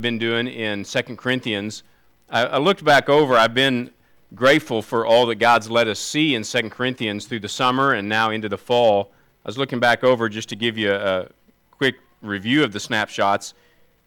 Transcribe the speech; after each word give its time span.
been 0.00 0.18
doing 0.18 0.46
in 0.46 0.84
Second 0.84 1.16
Corinthians. 1.16 1.82
I, 2.28 2.44
I, 2.46 2.58
looked 2.58 2.84
back 2.84 3.08
over, 3.08 3.34
I've 3.34 3.54
been 3.54 3.90
grateful 4.34 4.82
for 4.82 5.04
all 5.04 5.26
that 5.26 5.36
God's 5.36 5.70
let 5.70 5.88
us 5.88 5.98
see 5.98 6.34
in 6.34 6.44
Second 6.44 6.70
Corinthians 6.70 7.26
through 7.26 7.40
the 7.40 7.48
summer 7.48 7.92
and 7.92 8.08
now 8.08 8.30
into 8.30 8.48
the 8.48 8.58
fall. 8.58 9.12
I 9.44 9.48
was 9.48 9.58
looking 9.58 9.80
back 9.80 10.04
over 10.04 10.28
just 10.28 10.48
to 10.50 10.56
give 10.56 10.78
you 10.78 10.92
a, 10.92 11.22
a 11.22 11.28
quick 11.70 11.96
review 12.22 12.64
of 12.64 12.72
the 12.72 12.80
snapshots. 12.80 13.54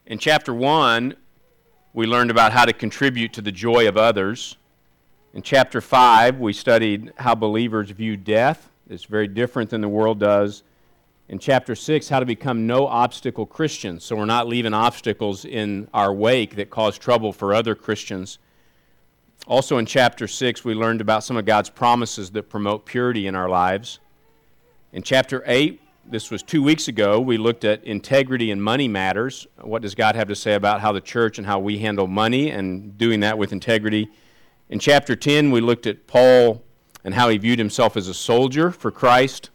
In 0.06 0.18
chapter 0.18 0.54
1, 0.54 1.16
we 1.94 2.06
learned 2.06 2.32
about 2.32 2.52
how 2.52 2.66
to 2.66 2.74
contribute 2.74 3.34
to 3.34 3.42
the 3.42 3.52
joy 3.52 3.88
of 3.88 3.98
others. 3.98 4.58
In 5.34 5.42
chapter 5.42 5.82
5, 5.82 6.40
we 6.40 6.54
studied 6.54 7.14
how 7.18 7.36
believers 7.36 7.90
view 7.92 8.18
death. 8.18 8.70
It's 8.90 9.06
very 9.06 9.28
different 9.28 9.70
than 9.70 9.82
the 9.82 9.90
world 9.90 10.20
does 10.20 10.64
in 11.30 11.40
chapter 11.40 11.76
6 11.76 12.10
how 12.10 12.20
to 12.20 12.26
become 12.26 12.68
no 12.68 12.88
obstacle 12.88 13.46
Christians. 13.46 14.04
So 14.04 14.16
we're 14.16 14.26
not 14.26 14.48
leaving 14.48 14.74
obstacles 14.74 15.46
in 15.46 15.88
our 15.94 16.14
wake 16.14 16.56
that 16.56 16.70
cause 16.70 16.98
trouble 16.98 17.32
for 17.32 17.54
other 17.54 17.76
Christians. 17.76 18.40
Also 19.48 19.78
in 19.78 19.86
chapter 19.86 20.28
6, 20.28 20.64
we 20.64 20.74
learned 20.74 21.02
about 21.02 21.24
some 21.24 21.38
of 21.38 21.46
God's 21.46 21.70
promises 21.70 22.32
that 22.32 22.44
promote 22.50 22.86
purity 22.86 23.28
in 23.28 23.36
our 23.36 23.50
lives. 23.50 24.00
In 24.92 25.02
chapter 25.02 25.44
8, 25.46 25.82
this 26.06 26.30
was 26.30 26.44
two 26.44 26.62
weeks 26.62 26.88
ago, 26.88 27.20
we 27.20 27.38
looked 27.38 27.64
at 27.64 27.84
integrity 27.84 28.52
and 28.52 28.62
money 28.62 28.88
matters. 28.88 29.48
What 29.62 29.82
does 29.82 29.96
God 29.96 30.16
have 30.16 30.28
to 30.28 30.36
say 30.36 30.54
about 30.54 30.82
how 30.82 30.92
the 30.92 31.02
church 31.02 31.38
and 31.38 31.48
how 31.48 31.60
we 31.60 31.80
handle 31.80 32.08
money 32.08 32.52
and 32.52 32.98
doing 32.98 33.22
that 33.22 33.38
with 33.38 33.54
integrity? 33.54 34.10
In 34.70 34.80
chapter 34.80 35.16
10, 35.16 35.52
we 35.52 35.62
looked 35.62 35.88
at 35.88 36.08
Paul 36.08 36.62
and 37.06 37.14
how 37.14 37.30
he 37.30 37.38
viewed 37.38 37.60
himself 37.60 37.96
as 37.98 38.08
a 38.08 38.14
soldier 38.14 38.72
for 38.72 38.92
Christ 38.92 39.50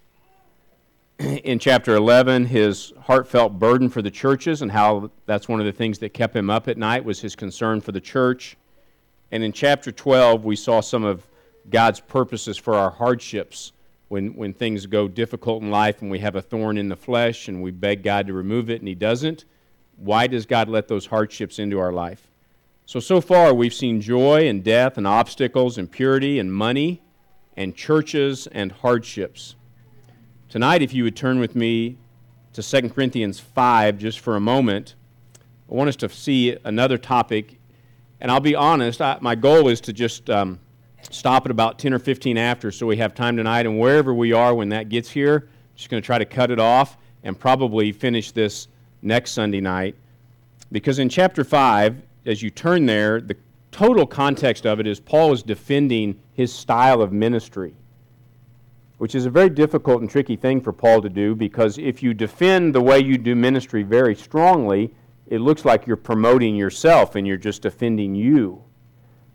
in 1.43 1.59
chapter 1.59 1.97
11 1.97 2.45
his 2.45 2.93
heartfelt 3.01 3.59
burden 3.59 3.89
for 3.89 4.03
the 4.03 4.11
churches 4.11 4.63
and 4.63 4.71
how 4.71 5.11
that's 5.27 5.49
one 5.49 5.59
of 5.59 5.67
the 5.67 5.73
things 5.73 5.99
that 5.99 6.15
kept 6.15 6.37
him 6.37 6.49
up 6.49 6.69
at 6.69 6.79
night 6.79 7.05
was 7.05 7.21
his 7.21 7.35
concern 7.35 7.81
for 7.81 7.91
the 7.91 8.01
church. 8.01 8.57
And 9.33 9.43
in 9.43 9.53
chapter 9.53 9.91
12 9.91 10.45
we 10.45 10.55
saw 10.55 10.81
some 10.81 11.03
of 11.03 11.27
god's 11.71 11.99
purposes 11.99 12.57
for 12.57 12.75
our 12.77 12.91
hardships 12.91 13.73
when, 14.07 14.29
when 14.37 14.55
things 14.55 14.87
go 14.87 15.09
difficult 15.09 15.61
in 15.61 15.73
life 15.73 16.03
and 16.03 16.11
we 16.11 16.21
have 16.21 16.37
a 16.37 16.43
thorn 16.43 16.79
in 16.79 16.89
the 16.89 16.97
flesh 16.97 17.49
and 17.49 17.61
we 17.61 17.73
beg 17.73 18.05
god 18.05 18.29
to 18.29 18.33
remove 18.33 18.71
it 18.71 18.81
and 18.81 18.87
he 18.87 18.95
doesn't. 18.95 19.45
Why 19.97 20.29
does 20.29 20.47
god 20.47 20.69
let 20.69 20.87
those 20.87 21.07
hardships 21.07 21.59
into 21.59 21.81
our 21.81 21.93
life? 21.93 22.31
So 22.87 23.01
so 23.01 23.21
far 23.21 23.53
we've 23.53 23.75
seen 23.75 24.01
joy 24.01 24.47
and 24.47 24.63
death 24.63 24.97
and 24.97 25.07
obstacles 25.07 25.79
and 25.79 25.91
purity 25.91 26.39
and 26.39 26.53
money 26.53 27.03
and 27.57 27.75
churches 27.75 28.47
and 28.47 28.71
hardships 28.71 29.57
Tonight, 30.49 30.81
if 30.81 30.95
you 30.95 31.05
would 31.05 31.15
turn 31.15 31.41
with 31.41 31.55
me 31.55 31.99
to 32.55 32.63
2 32.63 32.89
Corinthians 32.89 33.39
5 33.39 33.99
just 33.99 34.21
for 34.21 34.35
a 34.35 34.41
moment, 34.41 34.95
I 35.71 35.75
want 35.75 35.89
us 35.89 35.97
to 35.97 36.09
see 36.09 36.57
another 36.65 36.97
topic. 36.97 37.61
And 38.19 38.31
I'll 38.31 38.41
be 38.41 38.55
honest, 38.55 39.03
I, 39.03 39.19
my 39.21 39.35
goal 39.35 39.69
is 39.69 39.79
to 39.83 39.93
just 39.93 40.31
um, 40.31 40.59
stop 41.11 41.45
at 41.45 41.51
about 41.51 41.79
10 41.79 41.93
or 41.93 41.99
15 41.99 42.39
after 42.39 42.71
so 42.71 42.87
we 42.87 42.97
have 42.97 43.15
time 43.15 43.37
tonight. 43.37 43.67
And 43.67 43.79
wherever 43.79 44.15
we 44.15 44.33
are 44.33 44.55
when 44.55 44.71
that 44.71 44.89
gets 44.89 45.11
here, 45.11 45.51
I'm 45.51 45.77
just 45.77 45.91
going 45.91 46.03
to 46.03 46.07
try 46.07 46.17
to 46.17 46.25
cut 46.25 46.51
it 46.51 46.59
off 46.59 46.97
and 47.25 47.39
probably 47.39 47.93
finish 47.93 48.33
this 48.33 48.69
next 49.03 49.33
Sunday 49.33 49.61
night. 49.61 49.97
Because 50.73 50.99
in 50.99 51.11
chapter 51.11 51.45
5, 51.45 52.01
as 52.25 52.41
you 52.41 52.49
turn 52.49 52.87
there, 52.87 53.21
the 53.21 53.37
total 53.71 54.07
context 54.07 54.65
of 54.65 54.81
it 54.81 54.87
is 54.87 54.99
Paul 54.99 55.35
is 55.35 55.43
defending 55.43 56.19
his 56.33 56.55
style 56.55 57.03
of 57.03 57.13
ministry 57.13 57.75
which 58.99 59.15
is 59.15 59.27
a 59.27 59.31
very 59.31 59.49
difficult 59.49 60.01
and 60.01 60.11
tricky 60.11 60.37
thing 60.37 60.61
for 60.61 60.73
Paul 60.73 61.01
to 61.03 61.09
do 61.09 61.35
because 61.35 61.79
if 61.79 62.03
you 62.03 62.13
defend 62.13 62.75
the 62.75 62.81
way 62.81 62.99
you 62.99 63.17
do 63.17 63.35
ministry 63.35 63.83
very 63.83 64.15
strongly, 64.15 64.93
it 65.29 65.41
looks 65.41 65.65
like 65.65 65.87
you're 65.87 65.97
promoting 65.97 66.57
yourself 66.57 67.15
and 67.15 67.27
you're 67.27 67.37
just 67.37 67.63
defending 67.63 68.15
you. 68.15 68.63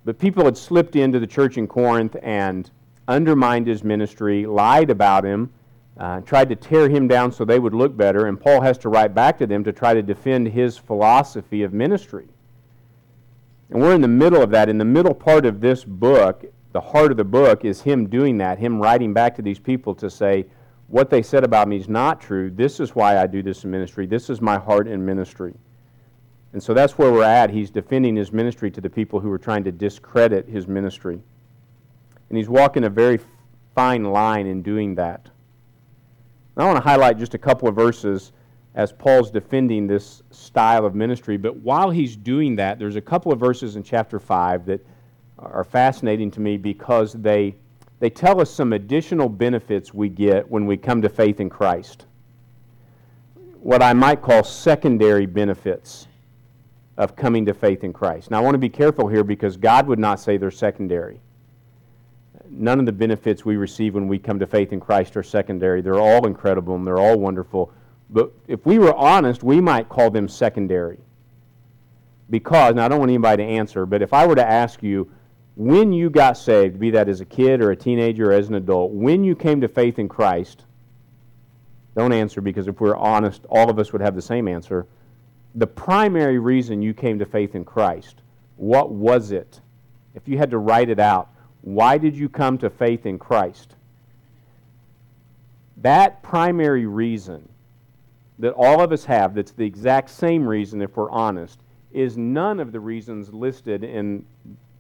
But 0.05 0.19
people 0.19 0.45
had 0.45 0.57
slipped 0.57 0.95
into 0.95 1.19
the 1.19 1.27
church 1.27 1.57
in 1.57 1.67
Corinth 1.67 2.15
and 2.21 2.69
undermined 3.07 3.67
his 3.67 3.83
ministry, 3.83 4.45
lied 4.45 4.89
about 4.89 5.23
him, 5.23 5.51
uh, 5.97 6.21
tried 6.21 6.49
to 6.49 6.55
tear 6.55 6.89
him 6.89 7.07
down 7.07 7.31
so 7.31 7.45
they 7.45 7.59
would 7.59 7.73
look 7.73 7.95
better, 7.95 8.25
and 8.25 8.39
Paul 8.39 8.61
has 8.61 8.77
to 8.79 8.89
write 8.89 9.13
back 9.13 9.37
to 9.37 9.47
them 9.47 9.63
to 9.63 9.71
try 9.71 9.93
to 9.93 10.01
defend 10.01 10.47
his 10.47 10.77
philosophy 10.77 11.63
of 11.63 11.71
ministry. 11.71 12.27
And 13.69 13.81
we're 13.81 13.93
in 13.93 14.01
the 14.01 14.07
middle 14.07 14.41
of 14.41 14.49
that. 14.51 14.69
In 14.69 14.77
the 14.77 14.85
middle 14.85 15.13
part 15.13 15.45
of 15.45 15.61
this 15.61 15.83
book, 15.83 16.45
the 16.73 16.81
heart 16.81 17.11
of 17.11 17.17
the 17.17 17.23
book 17.23 17.63
is 17.63 17.81
him 17.81 18.09
doing 18.09 18.37
that, 18.39 18.59
him 18.59 18.79
writing 18.79 19.13
back 19.13 19.35
to 19.35 19.41
these 19.41 19.59
people 19.59 19.95
to 19.95 20.09
say, 20.09 20.45
what 20.87 21.09
they 21.09 21.21
said 21.21 21.43
about 21.43 21.67
me 21.67 21.77
is 21.77 21.87
not 21.87 22.19
true. 22.19 22.51
This 22.51 22.79
is 22.79 22.93
why 22.93 23.17
I 23.17 23.27
do 23.27 23.41
this 23.41 23.63
in 23.63 23.71
ministry. 23.71 24.05
This 24.05 24.29
is 24.29 24.41
my 24.41 24.57
heart 24.57 24.87
in 24.87 25.03
ministry. 25.05 25.53
And 26.51 26.61
so 26.61 26.73
that's 26.73 26.97
where 26.97 27.11
we're 27.11 27.23
at. 27.23 27.49
He's 27.49 27.71
defending 27.71 28.15
his 28.15 28.31
ministry 28.31 28.69
to 28.71 28.81
the 28.81 28.89
people 28.89 29.19
who 29.19 29.31
are 29.31 29.39
trying 29.39 29.63
to 29.63 29.71
discredit 29.71 30.47
his 30.47 30.67
ministry. 30.67 31.19
And 32.29 32.37
he's 32.37 32.49
walking 32.49 32.83
a 32.83 32.89
very 32.89 33.19
fine 33.73 34.03
line 34.03 34.45
in 34.45 34.61
doing 34.61 34.95
that. 34.95 35.29
I 36.57 36.65
want 36.65 36.77
to 36.77 36.87
highlight 36.87 37.17
just 37.17 37.33
a 37.33 37.39
couple 37.39 37.67
of 37.67 37.75
verses 37.75 38.31
as 38.75 38.91
Paul's 38.91 39.31
defending 39.31 39.87
this 39.87 40.21
style 40.31 40.85
of 40.85 40.93
ministry. 40.93 41.37
But 41.37 41.55
while 41.57 41.89
he's 41.89 42.15
doing 42.15 42.55
that, 42.57 42.77
there's 42.77 42.95
a 42.95 43.01
couple 43.01 43.31
of 43.31 43.39
verses 43.39 43.75
in 43.75 43.83
chapter 43.83 44.19
5 44.19 44.65
that 44.67 44.85
are 45.51 45.63
fascinating 45.63 46.31
to 46.31 46.39
me 46.39 46.57
because 46.57 47.13
they, 47.13 47.55
they 47.99 48.09
tell 48.09 48.41
us 48.41 48.51
some 48.51 48.73
additional 48.73 49.29
benefits 49.29 49.93
we 49.93 50.09
get 50.09 50.49
when 50.49 50.65
we 50.65 50.77
come 50.77 51.01
to 51.01 51.09
faith 51.09 51.39
in 51.39 51.49
Christ. 51.49 52.05
What 53.61 53.81
I 53.81 53.93
might 53.93 54.21
call 54.21 54.43
secondary 54.43 55.25
benefits 55.25 56.07
of 56.97 57.15
coming 57.15 57.45
to 57.45 57.53
faith 57.53 57.83
in 57.83 57.93
Christ. 57.93 58.29
Now, 58.29 58.39
I 58.39 58.41
want 58.41 58.55
to 58.55 58.59
be 58.59 58.69
careful 58.69 59.07
here 59.07 59.23
because 59.23 59.57
God 59.57 59.87
would 59.87 59.99
not 59.99 60.19
say 60.19 60.37
they're 60.37 60.51
secondary. 60.51 61.19
None 62.49 62.79
of 62.79 62.85
the 62.85 62.91
benefits 62.91 63.43
we 63.43 63.55
receive 63.55 63.95
when 63.95 64.07
we 64.07 64.19
come 64.19 64.37
to 64.39 64.45
faith 64.45 64.73
in 64.73 64.79
Christ 64.79 65.17
are 65.17 65.23
secondary. 65.23 65.81
They're 65.81 65.99
all 65.99 66.27
incredible 66.27 66.75
and 66.75 66.85
they're 66.85 66.99
all 66.99 67.17
wonderful. 67.17 67.71
But 68.09 68.31
if 68.47 68.63
we 68.65 68.77
were 68.77 68.93
honest, 68.93 69.43
we 69.43 69.59
might 69.59 69.89
call 69.89 70.11
them 70.11 70.27
secondary. 70.27 70.99
Because, 72.29 72.75
now 72.75 72.85
I 72.85 72.87
don't 72.87 72.99
want 72.99 73.09
anybody 73.09 73.43
to 73.43 73.49
answer, 73.49 73.85
but 73.85 74.01
if 74.01 74.13
I 74.13 74.27
were 74.27 74.35
to 74.35 74.45
ask 74.45 74.83
you, 74.83 75.09
when 75.55 75.93
you 75.93 76.09
got 76.09 76.37
saved, 76.37 76.79
be 76.79 76.91
that 76.91 77.09
as 77.09 77.21
a 77.21 77.25
kid 77.25 77.61
or 77.61 77.71
a 77.71 77.75
teenager 77.75 78.31
or 78.31 78.33
as 78.33 78.49
an 78.49 78.55
adult, 78.55 78.91
when 78.91 79.23
you 79.23 79.35
came 79.35 79.61
to 79.61 79.67
faith 79.67 79.99
in 79.99 80.09
Christ, 80.09 80.63
don't 81.95 82.13
answer 82.13 82.41
because 82.41 82.67
if 82.67 82.81
we're 82.81 82.95
honest, 82.95 83.45
all 83.49 83.69
of 83.69 83.77
us 83.77 83.93
would 83.93 84.01
have 84.01 84.15
the 84.15 84.21
same 84.21 84.47
answer. 84.47 84.87
The 85.55 85.67
primary 85.67 86.39
reason 86.39 86.81
you 86.81 86.93
came 86.93 87.19
to 87.19 87.25
faith 87.25 87.53
in 87.53 87.63
Christ, 87.63 88.21
what 88.57 88.89
was 88.89 89.31
it? 89.31 89.61
If 90.15 90.27
you 90.27 90.37
had 90.37 90.51
to 90.51 90.57
write 90.57 90.89
it 90.89 90.99
out, 90.99 91.29
why 91.61 91.97
did 91.97 92.15
you 92.15 92.29
come 92.29 92.57
to 92.59 92.69
faith 92.69 93.05
in 93.05 93.19
Christ? 93.19 93.75
That 95.77 96.23
primary 96.23 96.87
reason 96.87 97.47
that 98.39 98.53
all 98.53 98.81
of 98.81 98.91
us 98.91 99.05
have, 99.05 99.35
that's 99.35 99.51
the 99.51 99.65
exact 99.65 100.09
same 100.09 100.47
reason 100.47 100.81
if 100.81 100.97
we're 100.97 101.11
honest, 101.11 101.59
is 101.91 102.17
none 102.17 102.59
of 102.59 102.71
the 102.71 102.79
reasons 102.79 103.31
listed 103.31 103.83
in 103.83 104.25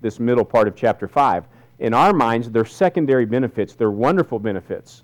this 0.03 0.19
middle 0.19 0.45
part 0.45 0.67
of 0.67 0.75
chapter 0.75 1.07
5. 1.07 1.45
In 1.79 1.95
our 1.95 2.13
minds, 2.13 2.51
they're 2.51 2.65
secondary 2.65 3.25
benefits, 3.25 3.73
they're 3.73 3.89
wonderful 3.89 4.37
benefits. 4.37 5.03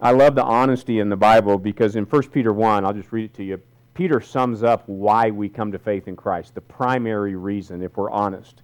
I 0.00 0.12
love 0.12 0.36
the 0.36 0.44
honesty 0.44 1.00
in 1.00 1.08
the 1.08 1.16
Bible 1.16 1.58
because 1.58 1.96
in 1.96 2.04
1 2.04 2.22
Peter 2.30 2.52
1, 2.52 2.84
I'll 2.84 2.92
just 2.92 3.12
read 3.12 3.24
it 3.24 3.34
to 3.34 3.44
you. 3.44 3.60
Peter 3.94 4.20
sums 4.20 4.62
up 4.62 4.84
why 4.86 5.30
we 5.30 5.48
come 5.48 5.72
to 5.72 5.78
faith 5.78 6.08
in 6.08 6.16
Christ, 6.16 6.54
the 6.54 6.60
primary 6.60 7.34
reason, 7.34 7.82
if 7.82 7.96
we're 7.96 8.10
honest. 8.10 8.62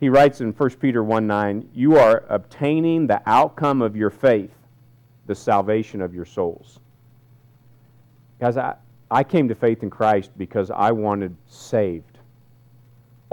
He 0.00 0.08
writes 0.08 0.40
in 0.40 0.52
1 0.52 0.70
Peter 0.70 1.02
1 1.02 1.26
9, 1.26 1.68
You 1.72 1.96
are 1.96 2.24
obtaining 2.28 3.06
the 3.06 3.22
outcome 3.26 3.82
of 3.82 3.96
your 3.96 4.10
faith, 4.10 4.54
the 5.26 5.34
salvation 5.34 6.00
of 6.00 6.14
your 6.14 6.24
souls. 6.24 6.80
Guys, 8.40 8.56
I, 8.56 8.74
I 9.10 9.24
came 9.24 9.48
to 9.48 9.54
faith 9.54 9.82
in 9.82 9.90
Christ 9.90 10.30
because 10.36 10.70
I 10.70 10.92
wanted 10.92 11.36
saved 11.46 12.11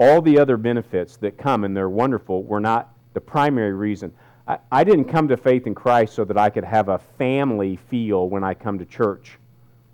all 0.00 0.22
the 0.22 0.38
other 0.38 0.56
benefits 0.56 1.18
that 1.18 1.36
come, 1.36 1.62
and 1.62 1.76
they're 1.76 1.90
wonderful, 1.90 2.42
were 2.42 2.58
not 2.58 2.94
the 3.12 3.20
primary 3.20 3.74
reason. 3.74 4.10
I, 4.48 4.58
I 4.72 4.82
didn't 4.82 5.04
come 5.04 5.28
to 5.28 5.36
faith 5.36 5.66
in 5.66 5.74
Christ 5.74 6.14
so 6.14 6.24
that 6.24 6.38
I 6.38 6.48
could 6.48 6.64
have 6.64 6.88
a 6.88 6.98
family 7.18 7.76
feel 7.76 8.30
when 8.30 8.42
I 8.42 8.54
come 8.54 8.78
to 8.78 8.86
church, 8.86 9.38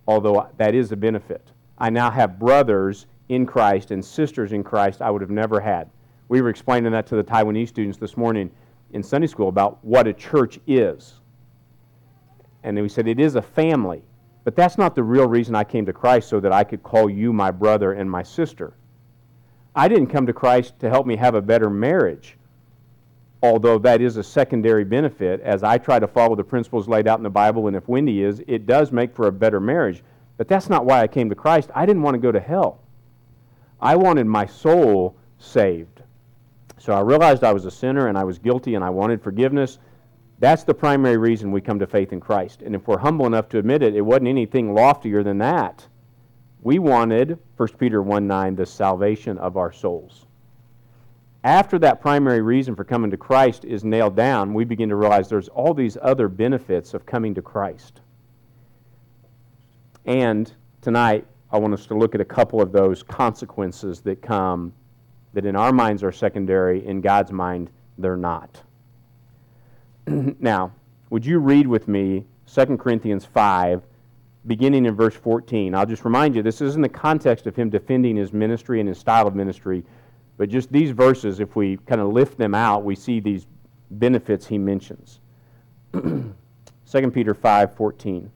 although 0.06 0.48
that 0.58 0.76
is 0.76 0.92
a 0.92 0.96
benefit. 0.96 1.50
I 1.76 1.90
now 1.90 2.08
have 2.08 2.38
brothers 2.38 3.06
in 3.28 3.46
Christ 3.46 3.90
and 3.90 4.02
sisters 4.02 4.52
in 4.52 4.62
Christ 4.62 5.02
I 5.02 5.10
would 5.10 5.22
have 5.22 5.30
never 5.30 5.60
had. 5.60 5.90
We 6.28 6.40
were 6.40 6.50
explaining 6.50 6.92
that 6.92 7.08
to 7.08 7.16
the 7.16 7.24
Taiwanese 7.24 7.68
students 7.68 7.98
this 7.98 8.16
morning 8.16 8.48
in 8.92 9.02
Sunday 9.02 9.26
school 9.26 9.48
about 9.48 9.84
what 9.84 10.06
a 10.06 10.12
church 10.12 10.60
is. 10.68 11.14
And 12.62 12.76
then 12.76 12.82
we 12.82 12.88
said 12.88 13.08
it 13.08 13.18
is 13.18 13.34
a 13.34 13.42
family. 13.42 14.02
But 14.44 14.54
that's 14.54 14.78
not 14.78 14.94
the 14.94 15.02
real 15.02 15.26
reason 15.26 15.56
I 15.56 15.64
came 15.64 15.84
to 15.86 15.92
Christ, 15.92 16.28
so 16.28 16.38
that 16.38 16.52
I 16.52 16.62
could 16.62 16.84
call 16.84 17.10
you 17.10 17.32
my 17.32 17.50
brother 17.50 17.94
and 17.94 18.08
my 18.08 18.22
sister. 18.22 18.74
I 19.76 19.88
didn't 19.88 20.06
come 20.06 20.26
to 20.26 20.32
Christ 20.32 20.78
to 20.80 20.88
help 20.88 21.06
me 21.06 21.16
have 21.16 21.34
a 21.34 21.42
better 21.42 21.68
marriage, 21.68 22.38
although 23.42 23.78
that 23.80 24.00
is 24.00 24.16
a 24.16 24.24
secondary 24.24 24.84
benefit 24.84 25.42
as 25.42 25.62
I 25.62 25.76
try 25.76 25.98
to 25.98 26.06
follow 26.06 26.34
the 26.34 26.42
principles 26.42 26.88
laid 26.88 27.06
out 27.06 27.18
in 27.18 27.22
the 27.22 27.30
Bible, 27.30 27.66
and 27.66 27.76
if 27.76 27.86
Wendy 27.86 28.22
is, 28.22 28.42
it 28.46 28.66
does 28.66 28.90
make 28.90 29.14
for 29.14 29.26
a 29.26 29.32
better 29.32 29.60
marriage. 29.60 30.02
But 30.38 30.48
that's 30.48 30.70
not 30.70 30.86
why 30.86 31.02
I 31.02 31.06
came 31.06 31.28
to 31.28 31.34
Christ. 31.34 31.70
I 31.74 31.84
didn't 31.84 32.02
want 32.02 32.14
to 32.14 32.20
go 32.20 32.32
to 32.32 32.40
hell. 32.40 32.80
I 33.78 33.96
wanted 33.96 34.26
my 34.26 34.46
soul 34.46 35.14
saved. 35.38 36.02
So 36.78 36.94
I 36.94 37.00
realized 37.00 37.44
I 37.44 37.52
was 37.52 37.66
a 37.66 37.70
sinner 37.70 38.08
and 38.08 38.16
I 38.16 38.24
was 38.24 38.38
guilty 38.38 38.74
and 38.74 38.84
I 38.84 38.90
wanted 38.90 39.22
forgiveness. 39.22 39.78
That's 40.38 40.64
the 40.64 40.74
primary 40.74 41.16
reason 41.16 41.52
we 41.52 41.60
come 41.60 41.78
to 41.78 41.86
faith 41.86 42.12
in 42.12 42.20
Christ. 42.20 42.62
And 42.62 42.74
if 42.74 42.86
we're 42.86 42.98
humble 42.98 43.26
enough 43.26 43.48
to 43.50 43.58
admit 43.58 43.82
it, 43.82 43.94
it 43.94 44.02
wasn't 44.02 44.28
anything 44.28 44.74
loftier 44.74 45.22
than 45.22 45.38
that. 45.38 45.86
We 46.66 46.80
wanted, 46.80 47.38
1 47.58 47.68
Peter 47.78 48.02
1 48.02 48.26
9, 48.26 48.56
the 48.56 48.66
salvation 48.66 49.38
of 49.38 49.56
our 49.56 49.70
souls. 49.70 50.26
After 51.44 51.78
that 51.78 52.00
primary 52.00 52.42
reason 52.42 52.74
for 52.74 52.82
coming 52.82 53.12
to 53.12 53.16
Christ 53.16 53.64
is 53.64 53.84
nailed 53.84 54.16
down, 54.16 54.52
we 54.52 54.64
begin 54.64 54.88
to 54.88 54.96
realize 54.96 55.28
there's 55.28 55.46
all 55.46 55.74
these 55.74 55.96
other 56.02 56.26
benefits 56.26 56.92
of 56.92 57.06
coming 57.06 57.36
to 57.36 57.40
Christ. 57.40 58.00
And 60.06 60.52
tonight, 60.80 61.24
I 61.52 61.58
want 61.58 61.72
us 61.72 61.86
to 61.86 61.94
look 61.94 62.16
at 62.16 62.20
a 62.20 62.24
couple 62.24 62.60
of 62.60 62.72
those 62.72 63.00
consequences 63.00 64.00
that 64.00 64.20
come 64.20 64.72
that 65.34 65.46
in 65.46 65.54
our 65.54 65.70
minds 65.70 66.02
are 66.02 66.10
secondary, 66.10 66.84
in 66.84 67.00
God's 67.00 67.30
mind, 67.30 67.70
they're 67.96 68.16
not. 68.16 68.60
now, 70.08 70.72
would 71.10 71.24
you 71.24 71.38
read 71.38 71.68
with 71.68 71.86
me 71.86 72.26
2 72.52 72.76
Corinthians 72.76 73.24
5, 73.24 73.84
beginning 74.46 74.86
in 74.86 74.94
verse 74.94 75.14
14? 75.14 75.74
I'll 75.74 75.86
just 75.86 76.04
remind 76.04 76.36
you, 76.36 76.42
this 76.42 76.60
is 76.60 76.76
in 76.76 76.82
the 76.82 76.88
context 76.88 77.46
of 77.46 77.56
him 77.56 77.70
defending 77.70 78.16
his 78.16 78.32
ministry 78.32 78.80
and 78.80 78.88
his 78.88 78.98
style 78.98 79.26
of 79.26 79.34
ministry, 79.34 79.84
but 80.36 80.48
just 80.48 80.70
these 80.70 80.90
verses, 80.90 81.40
if 81.40 81.56
we 81.56 81.78
kind 81.86 82.00
of 82.00 82.08
lift 82.12 82.36
them 82.38 82.54
out, 82.54 82.84
we 82.84 82.94
see 82.94 83.20
these 83.20 83.46
benefits 83.90 84.46
he 84.46 84.58
mentions. 84.58 85.20
2 85.92 86.32
Peter 87.12 87.34
5, 87.34 87.74
14. 87.74 88.30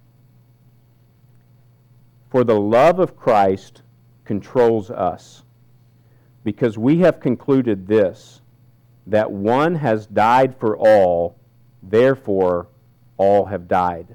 For 2.31 2.45
the 2.45 2.59
love 2.59 2.99
of 2.99 3.17
Christ 3.17 3.83
controls 4.25 4.91
us 4.91 5.43
because 6.45 6.79
we 6.79 6.99
have 6.99 7.21
concluded 7.21 7.87
this 7.87 8.41
that 9.07 9.31
one 9.31 9.75
has 9.75 10.07
died 10.07 10.55
for 10.59 10.77
all, 10.77 11.37
therefore 11.83 12.69
all 13.17 13.45
have 13.47 13.67
died. 13.67 14.15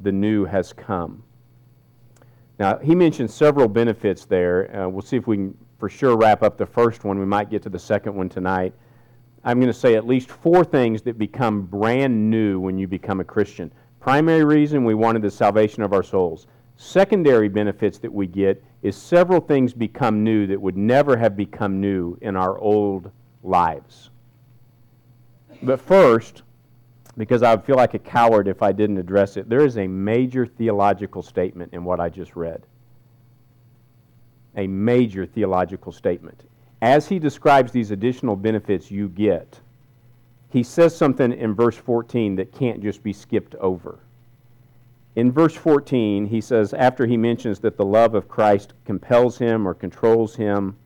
the 0.00 0.12
new 0.12 0.44
has 0.44 0.72
come. 0.72 1.22
Now, 2.58 2.78
he 2.78 2.94
mentioned 2.94 3.30
several 3.30 3.68
benefits 3.68 4.24
there. 4.24 4.74
Uh, 4.74 4.88
we'll 4.88 5.02
see 5.02 5.16
if 5.16 5.26
we 5.26 5.36
can 5.36 5.58
for 5.78 5.88
sure 5.88 6.16
wrap 6.16 6.42
up 6.42 6.56
the 6.56 6.66
first 6.66 7.04
one. 7.04 7.18
We 7.18 7.26
might 7.26 7.50
get 7.50 7.62
to 7.62 7.68
the 7.68 7.78
second 7.78 8.14
one 8.14 8.28
tonight. 8.28 8.72
I'm 9.44 9.60
going 9.60 9.72
to 9.72 9.78
say 9.78 9.94
at 9.94 10.06
least 10.06 10.30
four 10.30 10.64
things 10.64 11.02
that 11.02 11.18
become 11.18 11.62
brand 11.62 12.30
new 12.30 12.58
when 12.58 12.78
you 12.78 12.88
become 12.88 13.20
a 13.20 13.24
Christian. 13.24 13.70
Primary 14.00 14.44
reason 14.44 14.84
we 14.84 14.94
wanted 14.94 15.22
the 15.22 15.30
salvation 15.30 15.82
of 15.82 15.92
our 15.92 16.02
souls. 16.02 16.46
Secondary 16.76 17.48
benefits 17.48 17.98
that 17.98 18.12
we 18.12 18.26
get 18.26 18.62
is 18.82 18.96
several 18.96 19.40
things 19.40 19.72
become 19.72 20.24
new 20.24 20.46
that 20.46 20.60
would 20.60 20.76
never 20.76 21.16
have 21.16 21.36
become 21.36 21.80
new 21.80 22.18
in 22.20 22.36
our 22.36 22.58
old 22.58 23.10
lives. 23.42 24.10
But 25.62 25.80
first, 25.80 26.42
because 27.18 27.42
I 27.42 27.54
would 27.54 27.64
feel 27.64 27.76
like 27.76 27.94
a 27.94 27.98
coward 27.98 28.48
if 28.48 28.62
I 28.62 28.72
didn't 28.72 28.98
address 28.98 29.36
it, 29.36 29.48
there 29.48 29.64
is 29.64 29.78
a 29.78 29.86
major 29.86 30.46
theological 30.46 31.22
statement 31.22 31.72
in 31.72 31.84
what 31.84 32.00
I 32.00 32.08
just 32.08 32.36
read. 32.36 32.62
A 34.56 34.66
major 34.66 35.26
theological 35.26 35.92
statement. 35.92 36.42
As 36.82 37.08
he 37.08 37.18
describes 37.18 37.72
these 37.72 37.90
additional 37.90 38.36
benefits 38.36 38.90
you 38.90 39.08
get, 39.08 39.60
he 40.50 40.62
says 40.62 40.96
something 40.96 41.32
in 41.32 41.54
verse 41.54 41.76
14 41.76 42.36
that 42.36 42.52
can't 42.52 42.82
just 42.82 43.02
be 43.02 43.12
skipped 43.12 43.54
over. 43.56 43.98
In 45.14 45.32
verse 45.32 45.54
14, 45.54 46.26
he 46.26 46.42
says, 46.42 46.74
after 46.74 47.06
he 47.06 47.16
mentions 47.16 47.58
that 47.60 47.78
the 47.78 47.84
love 47.84 48.14
of 48.14 48.28
Christ 48.28 48.74
compels 48.84 49.38
him 49.38 49.66
or 49.66 49.72
controls 49.72 50.36
him, 50.36 50.76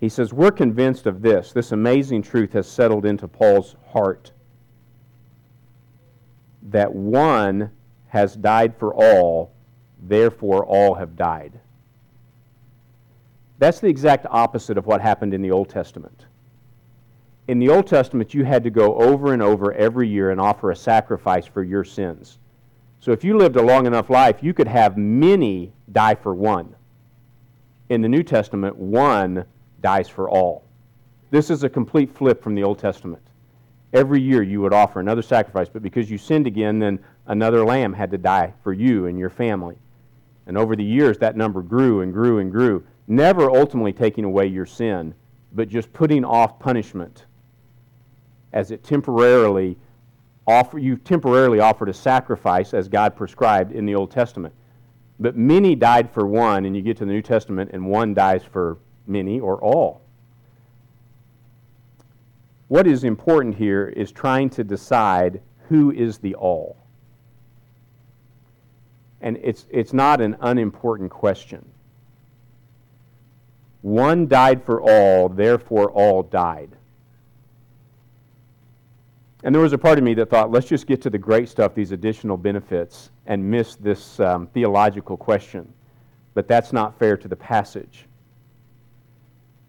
he 0.00 0.08
says, 0.08 0.32
We're 0.32 0.50
convinced 0.50 1.06
of 1.06 1.20
this. 1.20 1.52
This 1.52 1.72
amazing 1.72 2.22
truth 2.22 2.52
has 2.54 2.66
settled 2.66 3.04
into 3.04 3.28
Paul's 3.28 3.76
heart 3.92 4.32
that 6.70 6.92
one 6.94 7.70
has 8.08 8.36
died 8.36 8.74
for 8.76 8.94
all, 8.94 9.52
therefore 10.02 10.64
all 10.64 10.94
have 10.94 11.16
died. 11.16 11.58
That's 13.58 13.80
the 13.80 13.88
exact 13.88 14.26
opposite 14.30 14.78
of 14.78 14.86
what 14.86 15.00
happened 15.00 15.34
in 15.34 15.42
the 15.42 15.50
Old 15.50 15.68
Testament. 15.68 16.26
In 17.48 17.58
the 17.58 17.70
Old 17.70 17.86
Testament, 17.86 18.34
you 18.34 18.44
had 18.44 18.62
to 18.64 18.70
go 18.70 18.94
over 18.96 19.32
and 19.32 19.42
over 19.42 19.72
every 19.72 20.08
year 20.08 20.30
and 20.30 20.40
offer 20.40 20.70
a 20.70 20.76
sacrifice 20.76 21.46
for 21.46 21.62
your 21.62 21.82
sins. 21.82 22.38
So 23.00 23.10
if 23.12 23.24
you 23.24 23.36
lived 23.36 23.56
a 23.56 23.62
long 23.62 23.86
enough 23.86 24.10
life, 24.10 24.42
you 24.42 24.52
could 24.52 24.68
have 24.68 24.96
many 24.96 25.72
die 25.90 26.14
for 26.14 26.34
one. 26.34 26.74
In 27.88 28.02
the 28.02 28.08
New 28.08 28.22
Testament, 28.22 28.76
one 28.76 29.44
dies 29.80 30.08
for 30.08 30.28
all. 30.28 30.64
This 31.30 31.50
is 31.50 31.64
a 31.64 31.68
complete 31.68 32.14
flip 32.14 32.42
from 32.42 32.54
the 32.54 32.64
Old 32.64 32.78
Testament. 32.78 33.22
Every 33.92 34.20
year 34.20 34.42
you 34.42 34.60
would 34.60 34.74
offer 34.74 35.00
another 35.00 35.22
sacrifice, 35.22 35.68
but 35.68 35.82
because 35.82 36.10
you 36.10 36.18
sinned 36.18 36.46
again, 36.46 36.78
then 36.78 36.98
another 37.26 37.64
lamb 37.64 37.92
had 37.92 38.10
to 38.10 38.18
die 38.18 38.52
for 38.62 38.72
you 38.72 39.06
and 39.06 39.18
your 39.18 39.30
family. 39.30 39.76
And 40.46 40.58
over 40.58 40.76
the 40.76 40.84
years, 40.84 41.18
that 41.18 41.36
number 41.36 41.62
grew 41.62 42.02
and 42.02 42.12
grew 42.12 42.38
and 42.38 42.50
grew, 42.50 42.84
never 43.06 43.50
ultimately 43.50 43.92
taking 43.92 44.24
away 44.24 44.46
your 44.46 44.66
sin, 44.66 45.14
but 45.52 45.68
just 45.68 45.92
putting 45.92 46.24
off 46.24 46.58
punishment 46.58 47.24
as 48.52 48.70
it 48.70 48.82
temporarily 48.82 49.76
offer, 50.46 50.78
you 50.78 50.96
temporarily 50.96 51.60
offered 51.60 51.88
a 51.88 51.94
sacrifice 51.94 52.72
as 52.72 52.88
God 52.88 53.14
prescribed 53.14 53.72
in 53.72 53.84
the 53.84 53.94
Old 53.94 54.10
Testament. 54.10 54.54
But 55.20 55.36
many 55.36 55.74
died 55.74 56.10
for 56.10 56.26
one, 56.26 56.64
and 56.64 56.74
you 56.74 56.82
get 56.82 56.96
to 56.98 57.04
the 57.04 57.12
New 57.12 57.22
Testament, 57.22 57.70
and 57.72 57.86
one 57.86 58.14
dies 58.14 58.42
for 58.44 58.78
many 59.06 59.40
or 59.40 59.62
all. 59.62 60.00
What 62.68 62.86
is 62.86 63.04
important 63.04 63.56
here 63.56 63.88
is 63.88 64.12
trying 64.12 64.50
to 64.50 64.64
decide 64.64 65.40
who 65.68 65.90
is 65.90 66.18
the 66.18 66.34
all. 66.34 66.76
And 69.20 69.38
it's, 69.42 69.66
it's 69.70 69.92
not 69.92 70.20
an 70.20 70.36
unimportant 70.40 71.10
question. 71.10 71.64
One 73.82 74.26
died 74.26 74.64
for 74.64 74.80
all, 74.80 75.28
therefore 75.28 75.90
all 75.90 76.22
died. 76.22 76.70
And 79.44 79.54
there 79.54 79.62
was 79.62 79.72
a 79.72 79.78
part 79.78 79.98
of 79.98 80.04
me 80.04 80.14
that 80.14 80.30
thought, 80.30 80.50
let's 80.50 80.66
just 80.66 80.86
get 80.86 81.00
to 81.02 81.10
the 81.10 81.18
great 81.18 81.48
stuff, 81.48 81.74
these 81.74 81.92
additional 81.92 82.36
benefits, 82.36 83.10
and 83.26 83.48
miss 83.50 83.76
this 83.76 84.18
um, 84.20 84.48
theological 84.48 85.16
question. 85.16 85.72
But 86.34 86.48
that's 86.48 86.72
not 86.72 86.98
fair 86.98 87.16
to 87.16 87.28
the 87.28 87.36
passage. 87.36 88.07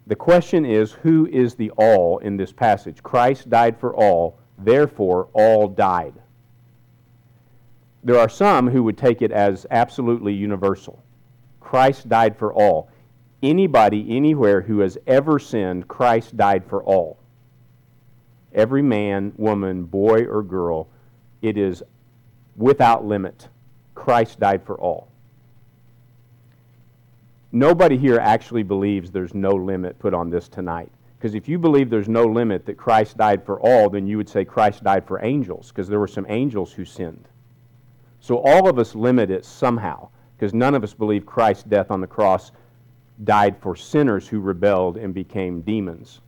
The 0.09 0.15
question 0.15 0.65
is 0.65 0.91
who 0.91 1.27
is 1.27 1.55
the 1.55 1.71
all 1.71 2.17
in 2.17 2.35
this 2.35 2.51
passage? 2.51 3.01
Christ 3.01 3.49
died 3.49 3.79
for 3.79 3.95
all, 3.95 4.37
therefore 4.57 5.29
all 5.33 5.69
died. 5.69 6.13
There 8.03 8.19
are 8.19 8.29
some 8.29 8.67
who 8.67 8.83
would 8.83 8.97
take 8.97 9.21
it 9.21 9.31
as 9.31 9.65
absolutely 9.71 10.33
universal. 10.33 11.01
Christ 11.61 12.09
died 12.09 12.35
for 12.37 12.53
all. 12.53 12.89
Anybody, 13.41 14.17
anywhere 14.17 14.61
who 14.61 14.79
has 14.79 14.97
ever 15.07 15.39
sinned, 15.39 15.87
Christ 15.87 16.35
died 16.35 16.65
for 16.65 16.83
all 16.83 17.19
every 18.53 18.81
man, 18.81 19.33
woman, 19.37 19.83
boy, 19.83 20.25
or 20.25 20.43
girl, 20.43 20.87
it 21.41 21.57
is 21.57 21.83
without 22.55 23.05
limit. 23.05 23.47
Christ 23.95 24.39
died 24.39 24.63
for 24.65 24.79
all. 24.79 25.08
Nobody 27.51 27.97
here 27.97 28.19
actually 28.19 28.63
believes 28.63 29.11
there's 29.11 29.33
no 29.33 29.51
limit 29.51 29.97
put 29.99 30.13
on 30.13 30.29
this 30.29 30.47
tonight. 30.47 30.91
Because 31.17 31.35
if 31.35 31.49
you 31.49 31.59
believe 31.59 31.89
there's 31.89 32.07
no 32.07 32.23
limit 32.23 32.65
that 32.65 32.77
Christ 32.77 33.17
died 33.17 33.45
for 33.45 33.59
all, 33.59 33.89
then 33.89 34.07
you 34.07 34.15
would 34.17 34.29
say 34.29 34.45
Christ 34.45 34.83
died 34.83 35.05
for 35.05 35.23
angels, 35.25 35.69
because 35.69 35.87
there 35.89 35.99
were 35.99 36.07
some 36.07 36.25
angels 36.29 36.71
who 36.71 36.85
sinned. 36.85 37.27
So 38.21 38.37
all 38.37 38.69
of 38.69 38.79
us 38.79 38.95
limit 38.95 39.29
it 39.29 39.43
somehow, 39.43 40.09
because 40.37 40.53
none 40.53 40.75
of 40.75 40.83
us 40.83 40.93
believe 40.93 41.25
Christ's 41.25 41.63
death 41.63 41.91
on 41.91 41.99
the 41.99 42.07
cross 42.07 42.51
died 43.25 43.57
for 43.59 43.75
sinners 43.75 44.27
who 44.27 44.39
rebelled 44.39 44.95
and 44.95 45.13
became 45.13 45.61
demons. 45.61 46.21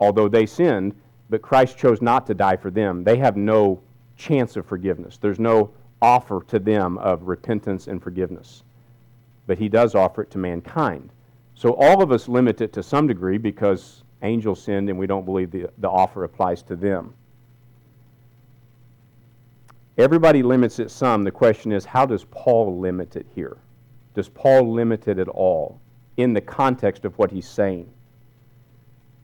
Although 0.00 0.28
they 0.28 0.46
sinned, 0.46 0.94
but 1.28 1.42
Christ 1.42 1.76
chose 1.76 2.00
not 2.00 2.26
to 2.26 2.34
die 2.34 2.56
for 2.56 2.70
them. 2.70 3.04
They 3.04 3.16
have 3.16 3.36
no 3.36 3.82
chance 4.16 4.56
of 4.56 4.64
forgiveness. 4.64 5.18
There's 5.18 5.38
no 5.38 5.70
offer 6.00 6.42
to 6.48 6.58
them 6.58 6.96
of 6.98 7.24
repentance 7.24 7.86
and 7.86 8.02
forgiveness. 8.02 8.62
But 9.46 9.58
he 9.58 9.68
does 9.68 9.94
offer 9.94 10.22
it 10.22 10.30
to 10.32 10.38
mankind. 10.38 11.10
So 11.54 11.74
all 11.74 12.02
of 12.02 12.12
us 12.12 12.28
limit 12.28 12.60
it 12.60 12.72
to 12.74 12.82
some 12.82 13.06
degree 13.06 13.38
because 13.38 14.02
angels 14.22 14.62
sinned 14.62 14.88
and 14.88 14.98
we 14.98 15.06
don't 15.06 15.24
believe 15.24 15.50
the, 15.50 15.68
the 15.78 15.88
offer 15.88 16.24
applies 16.24 16.62
to 16.62 16.76
them. 16.76 17.14
Everybody 19.98 20.42
limits 20.42 20.78
it 20.78 20.90
some. 20.90 21.22
The 21.22 21.30
question 21.30 21.70
is, 21.70 21.84
how 21.84 22.06
does 22.06 22.24
Paul 22.24 22.78
limit 22.78 23.16
it 23.16 23.26
here? 23.34 23.58
Does 24.14 24.28
Paul 24.28 24.72
limit 24.72 25.06
it 25.08 25.18
at 25.18 25.28
all 25.28 25.80
in 26.16 26.32
the 26.32 26.40
context 26.40 27.04
of 27.04 27.18
what 27.18 27.30
he's 27.30 27.48
saying? 27.48 27.92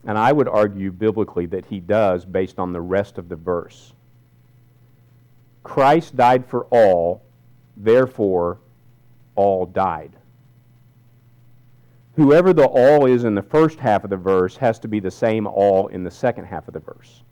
And 0.07 0.17
I 0.19 0.33
would 0.33 0.49
argue 0.49 0.93
biblically 0.93 1.47
that 1.47 1.67
he 1.67 1.81
does 1.81 2.25
based 2.25 2.59
on 2.59 2.73
the 2.73 2.81
rest 2.81 3.19
of 3.19 3.29
the 3.29 3.37
verse. 3.37 3.93
Christ 5.65 6.17
died 6.17 6.47
for 6.47 6.65
all, 6.67 7.23
therefore, 7.77 8.59
all 9.39 9.67
died. 9.67 10.11
Whoever 12.17 12.53
the 12.53 12.67
all 12.67 13.07
is 13.07 13.23
in 13.23 13.37
the 13.37 13.43
first 13.43 13.79
half 13.79 14.03
of 14.03 14.11
the 14.11 14.17
verse 14.17 14.57
has 14.57 14.81
to 14.81 14.89
be 14.89 14.99
the 14.99 15.13
same 15.13 15.47
all 15.47 15.87
in 15.87 16.03
the 16.03 16.11
second 16.11 16.47
half 16.47 16.67
of 16.67 16.75
the 16.75 16.81
verse. 16.81 17.23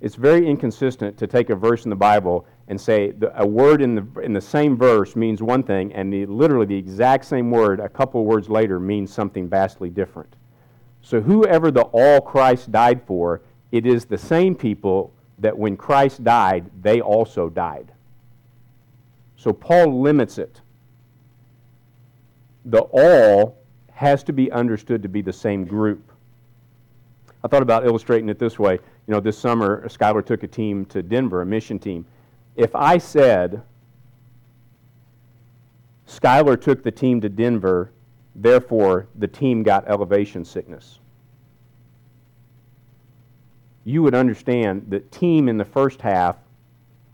It's 0.00 0.14
very 0.14 0.48
inconsistent 0.48 1.18
to 1.18 1.26
take 1.26 1.50
a 1.50 1.54
verse 1.54 1.84
in 1.84 1.90
the 1.90 1.96
Bible 1.96 2.46
and 2.68 2.80
say 2.80 3.10
the, 3.10 3.38
a 3.38 3.46
word 3.46 3.82
in 3.82 3.94
the, 3.94 4.20
in 4.20 4.32
the 4.32 4.40
same 4.40 4.78
verse 4.78 5.14
means 5.14 5.42
one 5.42 5.62
thing, 5.62 5.92
and 5.92 6.10
the, 6.10 6.24
literally 6.24 6.64
the 6.64 6.78
exact 6.78 7.26
same 7.26 7.50
word 7.50 7.78
a 7.78 7.88
couple 7.90 8.24
words 8.24 8.48
later 8.48 8.80
means 8.80 9.12
something 9.12 9.48
vastly 9.48 9.90
different. 9.90 10.34
So, 11.02 11.20
whoever 11.20 11.70
the 11.70 11.82
all 11.82 12.22
Christ 12.22 12.72
died 12.72 13.02
for, 13.06 13.42
it 13.70 13.84
is 13.84 14.06
the 14.06 14.18
same 14.18 14.54
people 14.54 15.12
that 15.38 15.56
when 15.56 15.76
Christ 15.76 16.24
died, 16.24 16.70
they 16.80 17.02
also 17.02 17.50
died. 17.50 17.92
So 19.46 19.52
Paul 19.52 20.00
limits 20.00 20.38
it. 20.38 20.60
The 22.64 22.80
all 22.80 23.56
has 23.92 24.24
to 24.24 24.32
be 24.32 24.50
understood 24.50 25.04
to 25.04 25.08
be 25.08 25.22
the 25.22 25.32
same 25.32 25.64
group. 25.64 26.10
I 27.44 27.46
thought 27.46 27.62
about 27.62 27.86
illustrating 27.86 28.28
it 28.28 28.40
this 28.40 28.58
way. 28.58 28.72
You 28.72 28.80
know, 29.06 29.20
this 29.20 29.38
summer, 29.38 29.86
Skylar 29.88 30.26
took 30.26 30.42
a 30.42 30.48
team 30.48 30.84
to 30.86 31.00
Denver, 31.00 31.42
a 31.42 31.46
mission 31.46 31.78
team. 31.78 32.04
If 32.56 32.74
I 32.74 32.98
said, 32.98 33.62
Skylar 36.08 36.60
took 36.60 36.82
the 36.82 36.90
team 36.90 37.20
to 37.20 37.28
Denver, 37.28 37.92
therefore 38.34 39.06
the 39.14 39.28
team 39.28 39.62
got 39.62 39.86
elevation 39.86 40.44
sickness 40.44 40.98
you 43.84 44.02
would 44.02 44.16
understand 44.16 44.84
that 44.88 45.12
team 45.12 45.48
in 45.48 45.56
the 45.56 45.64
first 45.64 46.00
half 46.00 46.34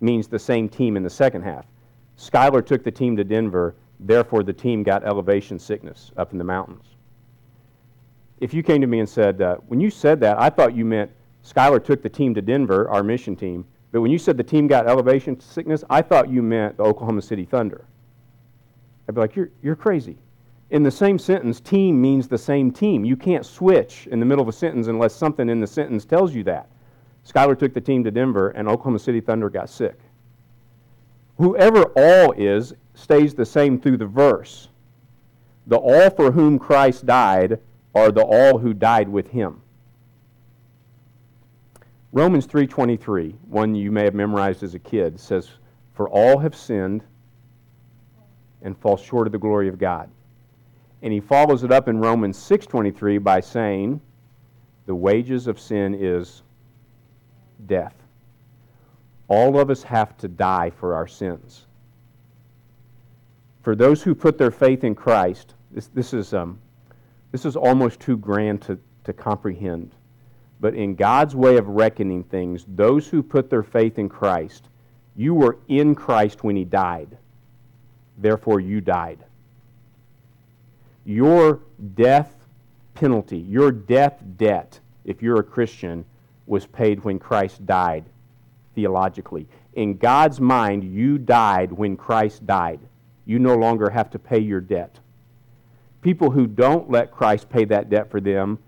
means 0.00 0.26
the 0.26 0.38
same 0.38 0.70
team 0.70 0.96
in 0.96 1.02
the 1.02 1.10
second 1.10 1.42
half. 1.42 1.66
Skylar 2.22 2.64
took 2.64 2.84
the 2.84 2.90
team 2.90 3.16
to 3.16 3.24
Denver, 3.24 3.74
therefore 3.98 4.44
the 4.44 4.52
team 4.52 4.84
got 4.84 5.02
elevation 5.02 5.58
sickness 5.58 6.12
up 6.16 6.30
in 6.30 6.38
the 6.38 6.44
mountains. 6.44 6.84
If 8.38 8.54
you 8.54 8.62
came 8.62 8.80
to 8.80 8.86
me 8.86 9.00
and 9.00 9.08
said, 9.08 9.42
uh, 9.42 9.56
when 9.66 9.80
you 9.80 9.90
said 9.90 10.20
that, 10.20 10.40
I 10.40 10.48
thought 10.48 10.76
you 10.76 10.84
meant 10.84 11.10
Skylar 11.44 11.84
took 11.84 12.00
the 12.00 12.08
team 12.08 12.32
to 12.34 12.40
Denver, 12.40 12.88
our 12.88 13.02
mission 13.02 13.34
team, 13.34 13.64
but 13.90 14.00
when 14.02 14.12
you 14.12 14.18
said 14.18 14.36
the 14.36 14.44
team 14.44 14.68
got 14.68 14.86
elevation 14.86 15.40
sickness, 15.40 15.82
I 15.90 16.00
thought 16.00 16.30
you 16.30 16.42
meant 16.42 16.76
the 16.76 16.84
Oklahoma 16.84 17.22
City 17.22 17.44
Thunder. 17.44 17.84
I'd 19.08 19.16
be 19.16 19.20
like, 19.20 19.34
you're, 19.34 19.50
you're 19.60 19.76
crazy. 19.76 20.16
In 20.70 20.84
the 20.84 20.92
same 20.92 21.18
sentence, 21.18 21.60
team 21.60 22.00
means 22.00 22.28
the 22.28 22.38
same 22.38 22.70
team. 22.70 23.04
You 23.04 23.16
can't 23.16 23.44
switch 23.44 24.06
in 24.06 24.20
the 24.20 24.26
middle 24.26 24.42
of 24.42 24.48
a 24.48 24.52
sentence 24.52 24.86
unless 24.86 25.12
something 25.12 25.48
in 25.48 25.60
the 25.60 25.66
sentence 25.66 26.04
tells 26.04 26.32
you 26.32 26.44
that. 26.44 26.68
Skylar 27.26 27.58
took 27.58 27.74
the 27.74 27.80
team 27.80 28.04
to 28.04 28.12
Denver, 28.12 28.50
and 28.50 28.68
Oklahoma 28.68 29.00
City 29.00 29.20
Thunder 29.20 29.50
got 29.50 29.68
sick. 29.68 29.98
Whoever 31.42 31.86
all 31.96 32.30
is 32.36 32.72
stays 32.94 33.34
the 33.34 33.44
same 33.44 33.80
through 33.80 33.96
the 33.96 34.06
verse. 34.06 34.68
The 35.66 35.76
all 35.76 36.08
for 36.10 36.30
whom 36.30 36.56
Christ 36.56 37.04
died 37.04 37.58
are 37.96 38.12
the 38.12 38.22
all 38.22 38.58
who 38.58 38.72
died 38.72 39.08
with 39.08 39.26
him. 39.26 39.60
Romans 42.12 42.46
3:23, 42.46 43.34
one 43.48 43.74
you 43.74 43.90
may 43.90 44.04
have 44.04 44.14
memorized 44.14 44.62
as 44.62 44.76
a 44.76 44.78
kid, 44.78 45.18
says, 45.18 45.50
"For 45.94 46.08
all 46.08 46.38
have 46.38 46.54
sinned 46.54 47.02
and 48.62 48.78
fall 48.78 48.96
short 48.96 49.26
of 49.26 49.32
the 49.32 49.38
glory 49.38 49.66
of 49.66 49.78
God." 49.78 50.10
And 51.02 51.12
he 51.12 51.18
follows 51.18 51.64
it 51.64 51.72
up 51.72 51.88
in 51.88 51.98
Romans 51.98 52.38
6:23 52.38 53.18
by 53.18 53.40
saying, 53.40 54.00
"The 54.86 54.94
wages 54.94 55.48
of 55.48 55.58
sin 55.58 55.92
is 55.92 56.44
death. 57.66 58.01
All 59.32 59.58
of 59.58 59.70
us 59.70 59.82
have 59.84 60.14
to 60.18 60.28
die 60.28 60.68
for 60.68 60.94
our 60.94 61.06
sins. 61.08 61.64
For 63.62 63.74
those 63.74 64.02
who 64.02 64.14
put 64.14 64.36
their 64.36 64.50
faith 64.50 64.84
in 64.84 64.94
Christ, 64.94 65.54
this, 65.70 65.86
this, 65.86 66.12
is, 66.12 66.34
um, 66.34 66.58
this 67.30 67.46
is 67.46 67.56
almost 67.56 67.98
too 67.98 68.18
grand 68.18 68.60
to, 68.62 68.78
to 69.04 69.14
comprehend. 69.14 69.92
But 70.60 70.74
in 70.74 70.96
God's 70.96 71.34
way 71.34 71.56
of 71.56 71.66
reckoning 71.66 72.24
things, 72.24 72.66
those 72.68 73.08
who 73.08 73.22
put 73.22 73.48
their 73.48 73.62
faith 73.62 73.98
in 73.98 74.10
Christ, 74.10 74.68
you 75.16 75.32
were 75.32 75.56
in 75.66 75.94
Christ 75.94 76.44
when 76.44 76.54
He 76.54 76.66
died. 76.66 77.16
Therefore, 78.18 78.60
you 78.60 78.82
died 78.82 79.24
your 81.06 81.58
death 81.94 82.30
penalty, 82.94 83.38
your 83.38 83.72
death 83.72 84.22
debt, 84.36 84.78
if 85.06 85.22
you're 85.22 85.40
a 85.40 85.42
Christian, 85.42 86.04
was 86.46 86.66
paid 86.66 87.02
when 87.02 87.18
Christ 87.18 87.64
died 87.64 88.04
theologically. 88.74 89.46
In 89.74 89.96
God's 89.96 90.40
mind, 90.40 90.84
you 90.84 91.18
died 91.18 91.72
when 91.72 91.96
Christ 91.96 92.46
died. 92.46 92.80
You 93.24 93.38
no 93.38 93.56
longer 93.56 93.90
have 93.90 94.10
to 94.10 94.18
pay 94.18 94.40
your 94.40 94.60
debt. 94.60 94.98
People 96.02 96.30
who 96.30 96.46
don't 96.46 96.90
let 96.90 97.12
Christ 97.12 97.48
pay 97.48 97.64
that 97.66 97.88
debt 97.88 98.10
for 98.10 98.20
them 98.20 98.58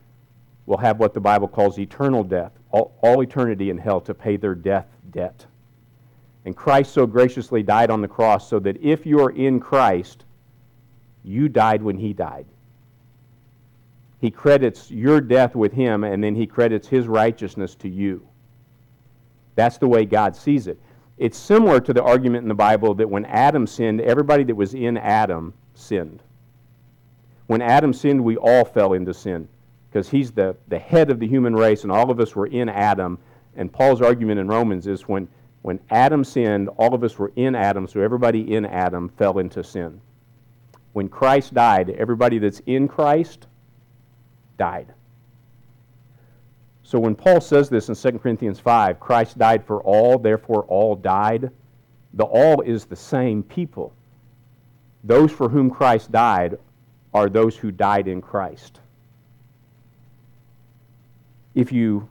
will 0.66 0.78
have 0.78 0.98
what 0.98 1.14
the 1.14 1.20
Bible 1.20 1.48
calls 1.48 1.78
eternal 1.78 2.22
death, 2.22 2.52
all, 2.70 2.96
all 3.02 3.22
eternity 3.22 3.70
in 3.70 3.78
hell 3.78 4.00
to 4.02 4.14
pay 4.14 4.36
their 4.36 4.54
death 4.54 4.86
debt. 5.10 5.46
And 6.44 6.56
Christ 6.56 6.92
so 6.92 7.06
graciously 7.06 7.62
died 7.62 7.90
on 7.90 8.00
the 8.00 8.08
cross 8.08 8.48
so 8.48 8.58
that 8.60 8.82
if 8.82 9.04
you're 9.06 9.30
in 9.30 9.60
Christ, 9.60 10.24
you 11.24 11.48
died 11.48 11.82
when 11.82 11.96
he 11.96 12.12
died. 12.12 12.46
He 14.20 14.30
credits 14.30 14.90
your 14.90 15.20
death 15.20 15.54
with 15.54 15.72
him, 15.72 16.04
and 16.04 16.22
then 16.22 16.34
he 16.34 16.46
credits 16.46 16.88
his 16.88 17.06
righteousness 17.08 17.74
to 17.76 17.88
you. 17.88 18.26
That's 19.54 19.78
the 19.78 19.88
way 19.88 20.04
God 20.04 20.34
sees 20.34 20.66
it. 20.66 20.78
It's 21.16 21.38
similar 21.38 21.80
to 21.80 21.92
the 21.92 22.02
argument 22.02 22.42
in 22.42 22.48
the 22.48 22.54
Bible 22.54 22.94
that 22.94 23.08
when 23.08 23.24
Adam 23.26 23.66
sinned, 23.66 24.00
everybody 24.00 24.44
that 24.44 24.54
was 24.54 24.74
in 24.74 24.96
Adam 24.96 25.54
sinned. 25.74 26.22
When 27.46 27.62
Adam 27.62 27.92
sinned, 27.92 28.22
we 28.22 28.36
all 28.36 28.64
fell 28.64 28.94
into 28.94 29.14
sin 29.14 29.48
because 29.90 30.08
he's 30.08 30.32
the, 30.32 30.56
the 30.68 30.78
head 30.78 31.10
of 31.10 31.20
the 31.20 31.28
human 31.28 31.54
race, 31.54 31.84
and 31.84 31.92
all 31.92 32.10
of 32.10 32.18
us 32.18 32.34
were 32.34 32.46
in 32.46 32.68
Adam. 32.68 33.18
And 33.56 33.72
Paul's 33.72 34.02
argument 34.02 34.40
in 34.40 34.48
Romans 34.48 34.88
is 34.88 35.02
when, 35.02 35.28
when 35.62 35.78
Adam 35.90 36.24
sinned, 36.24 36.68
all 36.76 36.94
of 36.94 37.04
us 37.04 37.16
were 37.16 37.32
in 37.36 37.54
Adam, 37.54 37.86
so 37.86 38.00
everybody 38.00 38.54
in 38.54 38.66
Adam 38.66 39.08
fell 39.08 39.38
into 39.38 39.62
sin 39.62 40.00
when 40.94 41.08
Christ 41.08 41.52
died, 41.52 41.90
everybody 41.90 42.38
that's 42.38 42.60
in 42.66 42.88
Christ 42.88 43.46
died. 44.56 44.94
So 46.84 46.98
when 46.98 47.14
Paul 47.14 47.40
says 47.40 47.70
this 47.70 47.88
in 47.88 47.94
2 47.94 48.18
Corinthians 48.18 48.60
5, 48.60 49.00
Christ 49.00 49.38
died 49.38 49.64
for 49.64 49.80
all, 49.82 50.18
therefore 50.18 50.64
all 50.64 50.94
died, 50.94 51.50
the 52.12 52.24
all 52.24 52.60
is 52.60 52.84
the 52.84 52.96
same 52.96 53.42
people. 53.42 53.92
Those 55.02 55.32
for 55.32 55.48
whom 55.48 55.70
Christ 55.70 56.12
died 56.12 56.58
are 57.12 57.28
those 57.28 57.56
who 57.56 57.70
died 57.70 58.06
in 58.06 58.20
Christ. 58.20 58.80
If 61.54 61.72
you, 61.72 62.08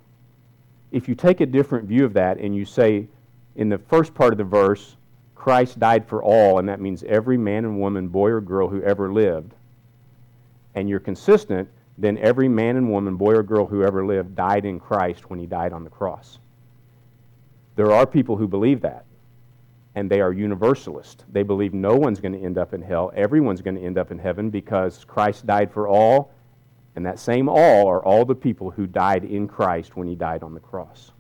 if 0.92 1.08
you 1.08 1.16
take 1.16 1.42
a 1.42 1.46
different 1.46 1.88
view 1.88 2.04
of 2.06 2.14
that 2.14 2.38
and 2.38 2.56
you 2.56 2.66
say 2.66 3.08
in 3.56 3.70
the 3.70 3.78
first 3.78 4.14
part 4.14 4.34
of 4.34 4.38
the 4.38 4.44
verse, 4.44 4.96
Christ 5.36 5.80
died 5.80 6.08
for 6.08 6.24
all, 6.24 6.60
and 6.60 6.68
that 6.70 6.80
means 6.80 7.04
every 7.04 7.38
man 7.38 7.66
and 7.66 7.80
woman, 7.80 8.08
boy 8.08 8.30
or 8.30 8.42
girl 8.42 8.70
who 8.70 8.82
ever 8.82 9.12
lived, 9.12 9.54
and 10.74 10.90
you're 10.90 11.00
consistent, 11.00 11.70
then 11.98 12.18
every 12.18 12.50
man 12.50 12.78
and 12.78 12.90
woman, 12.90 13.16
boy 13.16 13.34
or 13.34 13.44
girl 13.44 13.66
who 13.66 13.84
ever 13.84 14.06
lived 14.06 14.36
died 14.36 14.66
in 14.66 14.80
Christ 14.80 15.30
when 15.30 15.40
he 15.40 15.46
died 15.46 15.74
on 15.74 15.84
the 15.84 15.90
cross. 15.90 16.40
There 17.76 17.92
are 17.92 18.06
people 18.06 18.38
who 18.38 18.48
believe 18.48 18.82
that, 18.82 19.06
and 19.96 20.10
they 20.10 20.22
are 20.22 20.34
universalist. 20.34 21.26
They 21.32 21.44
believe 21.44 21.74
no 21.74 21.96
one's 21.96 22.20
going 22.20 22.34
to 22.34 22.44
end 22.44 22.58
up 22.58 22.74
in 22.74 22.82
hell, 22.82 23.12
everyone's 23.16 23.62
going 23.62 23.76
to 23.76 23.84
end 23.84 23.98
up 23.98 24.12
in 24.12 24.20
heaven 24.20 24.50
because 24.50 25.06
Christ 25.06 25.46
died 25.46 25.72
for 25.72 25.88
all, 25.88 26.32
and 26.96 27.06
that 27.06 27.20
same 27.20 27.50
all 27.50 27.88
are 27.88 28.04
all 28.04 28.26
the 28.26 28.36
people 28.36 28.72
who 28.72 28.86
died 28.88 29.24
in 29.24 29.48
Christ 29.48 29.96
when 29.96 30.08
he 30.08 30.16
died 30.16 30.44
on 30.44 30.54
the 30.54 30.60
cross. 30.60 31.12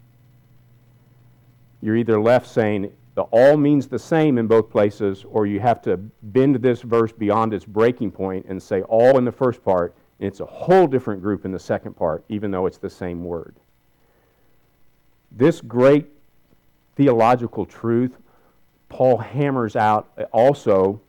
You're 1.81 1.97
either 1.97 2.19
left 2.19 2.47
saying, 2.47 2.91
the 3.15 3.23
all 3.23 3.57
means 3.57 3.87
the 3.87 3.99
same 3.99 4.37
in 4.37 4.47
both 4.47 4.71
places, 4.71 5.25
or 5.29 5.45
you 5.45 5.59
have 5.59 5.81
to 5.83 5.97
bend 5.97 6.55
this 6.55 6.81
verse 6.81 7.11
beyond 7.11 7.53
its 7.53 7.65
breaking 7.65 8.11
point 8.11 8.45
and 8.47 8.61
say 8.61 8.81
all 8.83 9.17
in 9.17 9.25
the 9.25 9.31
first 9.31 9.63
part, 9.63 9.95
it's 10.19 10.39
a 10.39 10.45
whole 10.45 10.87
different 10.87 11.21
group 11.21 11.45
in 11.45 11.51
the 11.51 11.59
second 11.59 11.95
part, 11.95 12.23
even 12.29 12.51
though 12.51 12.65
it's 12.65 12.77
the 12.77 12.89
same 12.89 13.23
word. 13.23 13.55
This 15.31 15.61
great 15.61 16.07
theological 16.95 17.65
truth 17.65 18.17
Paul 18.93 19.17
hammers 19.17 19.75
out 19.75 20.07
also 20.31 21.01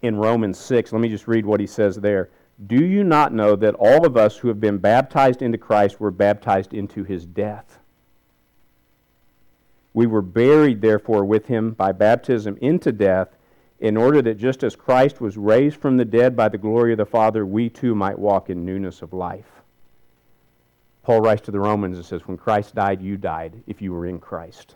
in 0.00 0.16
Romans 0.16 0.58
6. 0.58 0.92
Let 0.92 1.00
me 1.02 1.10
just 1.10 1.28
read 1.28 1.44
what 1.44 1.60
he 1.60 1.66
says 1.66 1.96
there. 1.96 2.30
Do 2.66 2.82
you 2.82 3.04
not 3.04 3.34
know 3.34 3.54
that 3.54 3.74
all 3.74 4.06
of 4.06 4.16
us 4.16 4.38
who 4.38 4.48
have 4.48 4.60
been 4.60 4.78
baptized 4.78 5.42
into 5.42 5.58
Christ 5.58 6.00
were 6.00 6.10
baptized 6.10 6.72
into 6.72 7.04
his 7.04 7.26
death? 7.26 7.80
We 9.92 10.06
were 10.06 10.22
buried, 10.22 10.80
therefore, 10.80 11.26
with 11.26 11.46
him 11.46 11.72
by 11.72 11.92
baptism 11.92 12.56
into 12.62 12.92
death, 12.92 13.28
in 13.80 13.96
order 13.96 14.20
that 14.22 14.38
just 14.38 14.64
as 14.64 14.74
Christ 14.74 15.20
was 15.20 15.36
raised 15.36 15.76
from 15.76 15.96
the 15.96 16.04
dead 16.04 16.36
by 16.36 16.48
the 16.48 16.58
glory 16.58 16.92
of 16.92 16.98
the 16.98 17.06
Father, 17.06 17.46
we 17.46 17.68
too 17.68 17.94
might 17.94 18.18
walk 18.18 18.50
in 18.50 18.64
newness 18.64 19.02
of 19.02 19.12
life. 19.12 19.46
Paul 21.04 21.20
writes 21.20 21.42
to 21.42 21.50
the 21.50 21.60
Romans 21.60 21.96
and 21.96 22.04
says, 22.04 22.26
When 22.26 22.36
Christ 22.36 22.74
died, 22.74 23.00
you 23.00 23.16
died 23.16 23.52
if 23.66 23.80
you 23.80 23.92
were 23.92 24.06
in 24.06 24.18
Christ. 24.18 24.74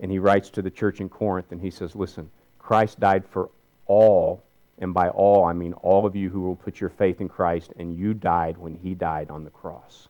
And 0.00 0.10
he 0.10 0.18
writes 0.18 0.50
to 0.50 0.62
the 0.62 0.70
church 0.70 1.00
in 1.00 1.08
Corinth 1.08 1.52
and 1.52 1.60
he 1.60 1.70
says, 1.70 1.94
Listen, 1.96 2.30
Christ 2.58 3.00
died 3.00 3.24
for 3.28 3.50
all, 3.86 4.42
and 4.78 4.94
by 4.94 5.08
all 5.08 5.44
I 5.44 5.52
mean 5.52 5.72
all 5.74 6.06
of 6.06 6.16
you 6.16 6.30
who 6.30 6.40
will 6.42 6.56
put 6.56 6.80
your 6.80 6.90
faith 6.90 7.20
in 7.20 7.28
Christ, 7.28 7.72
and 7.76 7.96
you 7.96 8.14
died 8.14 8.56
when 8.56 8.76
he 8.76 8.94
died 8.94 9.30
on 9.30 9.44
the 9.44 9.50
cross. 9.50 10.08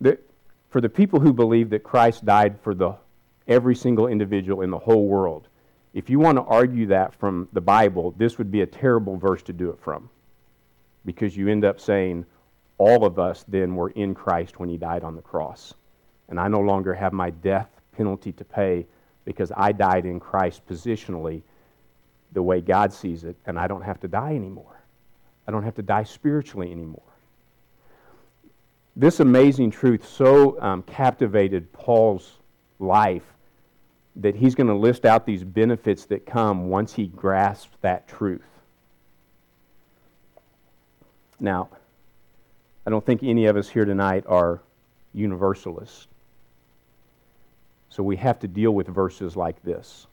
The, 0.00 0.18
for 0.70 0.80
the 0.80 0.88
people 0.88 1.18
who 1.20 1.32
believe 1.32 1.70
that 1.70 1.82
Christ 1.82 2.24
died 2.24 2.60
for 2.62 2.74
the, 2.74 2.94
every 3.48 3.74
single 3.74 4.06
individual 4.06 4.62
in 4.62 4.70
the 4.70 4.78
whole 4.78 5.08
world, 5.08 5.48
if 5.94 6.08
you 6.10 6.18
want 6.18 6.36
to 6.36 6.44
argue 6.44 6.86
that 6.86 7.14
from 7.14 7.48
the 7.52 7.60
Bible, 7.60 8.14
this 8.16 8.38
would 8.38 8.50
be 8.50 8.60
a 8.60 8.66
terrible 8.66 9.16
verse 9.16 9.42
to 9.44 9.52
do 9.52 9.70
it 9.70 9.80
from. 9.80 10.10
Because 11.04 11.36
you 11.36 11.48
end 11.48 11.64
up 11.64 11.80
saying, 11.80 12.26
all 12.76 13.04
of 13.04 13.18
us 13.18 13.44
then 13.48 13.74
were 13.74 13.90
in 13.90 14.14
Christ 14.14 14.60
when 14.60 14.68
he 14.68 14.76
died 14.76 15.02
on 15.02 15.16
the 15.16 15.22
cross. 15.22 15.74
And 16.28 16.38
I 16.38 16.48
no 16.48 16.60
longer 16.60 16.94
have 16.94 17.12
my 17.12 17.30
death 17.30 17.68
penalty 17.96 18.32
to 18.32 18.44
pay 18.44 18.86
because 19.24 19.50
I 19.56 19.72
died 19.72 20.06
in 20.06 20.20
Christ 20.20 20.66
positionally 20.66 21.42
the 22.32 22.42
way 22.42 22.60
God 22.60 22.92
sees 22.92 23.24
it, 23.24 23.36
and 23.46 23.58
I 23.58 23.66
don't 23.66 23.82
have 23.82 24.00
to 24.00 24.08
die 24.08 24.34
anymore. 24.34 24.80
I 25.46 25.50
don't 25.50 25.62
have 25.62 25.74
to 25.76 25.82
die 25.82 26.04
spiritually 26.04 26.70
anymore. 26.70 27.02
This 28.94 29.20
amazing 29.20 29.70
truth 29.70 30.06
so 30.06 30.60
um, 30.60 30.82
captivated 30.82 31.72
Paul's 31.72 32.34
life 32.78 33.24
that 34.18 34.34
he's 34.34 34.54
going 34.54 34.66
to 34.66 34.74
list 34.74 35.04
out 35.04 35.24
these 35.24 35.44
benefits 35.44 36.04
that 36.06 36.26
come 36.26 36.68
once 36.68 36.92
he 36.92 37.06
grasps 37.06 37.76
that 37.80 38.08
truth. 38.08 38.42
Now, 41.40 41.68
I 42.84 42.90
don't 42.90 43.04
think 43.04 43.22
any 43.22 43.46
of 43.46 43.56
us 43.56 43.68
here 43.68 43.84
tonight 43.84 44.24
are 44.26 44.60
universalists. 45.14 46.08
So 47.90 48.02
we 48.02 48.16
have 48.16 48.40
to 48.40 48.48
deal 48.48 48.72
with 48.72 48.88
verses 48.88 49.36
like 49.36 49.62
this. 49.62 50.06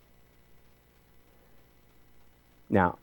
Now, 2.70 2.98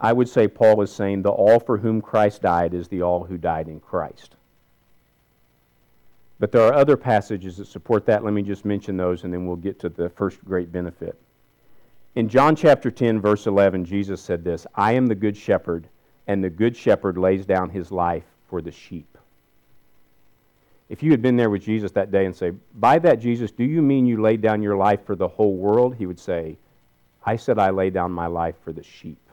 I 0.00 0.12
would 0.12 0.28
say 0.28 0.48
Paul 0.48 0.82
is 0.82 0.92
saying 0.92 1.22
the 1.22 1.30
all 1.30 1.60
for 1.60 1.78
whom 1.78 2.00
Christ 2.00 2.42
died 2.42 2.74
is 2.74 2.88
the 2.88 3.02
all 3.02 3.24
who 3.24 3.38
died 3.38 3.68
in 3.68 3.80
Christ. 3.80 4.36
But 6.38 6.52
there 6.52 6.62
are 6.62 6.74
other 6.74 6.96
passages 6.96 7.56
that 7.56 7.66
support 7.66 8.06
that. 8.06 8.24
Let 8.24 8.34
me 8.34 8.42
just 8.42 8.64
mention 8.64 8.96
those 8.96 9.24
and 9.24 9.32
then 9.32 9.46
we'll 9.46 9.56
get 9.56 9.78
to 9.80 9.88
the 9.88 10.08
first 10.10 10.44
great 10.44 10.70
benefit. 10.70 11.18
In 12.14 12.28
John 12.28 12.56
chapter 12.56 12.90
10, 12.90 13.20
verse 13.20 13.46
11, 13.46 13.84
Jesus 13.84 14.20
said 14.20 14.44
this 14.44 14.66
I 14.74 14.92
am 14.92 15.06
the 15.06 15.14
good 15.14 15.36
shepherd, 15.36 15.88
and 16.26 16.42
the 16.42 16.50
good 16.50 16.76
shepherd 16.76 17.18
lays 17.18 17.46
down 17.46 17.70
his 17.70 17.90
life 17.90 18.24
for 18.48 18.60
the 18.60 18.72
sheep. 18.72 19.18
If 20.88 21.02
you 21.02 21.10
had 21.10 21.20
been 21.20 21.36
there 21.36 21.50
with 21.50 21.62
Jesus 21.62 21.90
that 21.92 22.12
day 22.12 22.26
and 22.26 22.36
say, 22.36 22.52
By 22.74 22.98
that, 23.00 23.18
Jesus, 23.18 23.50
do 23.50 23.64
you 23.64 23.82
mean 23.82 24.06
you 24.06 24.20
laid 24.20 24.40
down 24.40 24.62
your 24.62 24.76
life 24.76 25.04
for 25.04 25.16
the 25.16 25.28
whole 25.28 25.56
world? 25.56 25.96
He 25.96 26.06
would 26.06 26.20
say, 26.20 26.56
I 27.24 27.36
said 27.36 27.58
I 27.58 27.70
lay 27.70 27.90
down 27.90 28.12
my 28.12 28.26
life 28.26 28.54
for 28.62 28.72
the 28.72 28.84
sheep 28.84 29.25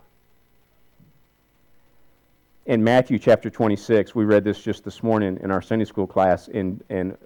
in 2.65 2.84
Matthew 2.84 3.20
chapter 3.20 3.50
26, 3.50 4.15
we 4.15 4.24
read 4.24 4.43
this 4.43 4.62
just 4.62 4.84
this 4.86 5.04
morning 5.04 5.38
in 5.43 5.52
our 5.52 5.62
Sunday 5.62 5.86
school 5.86 6.08
class. 6.08 6.47
In, 6.47 6.82
in 6.89 7.17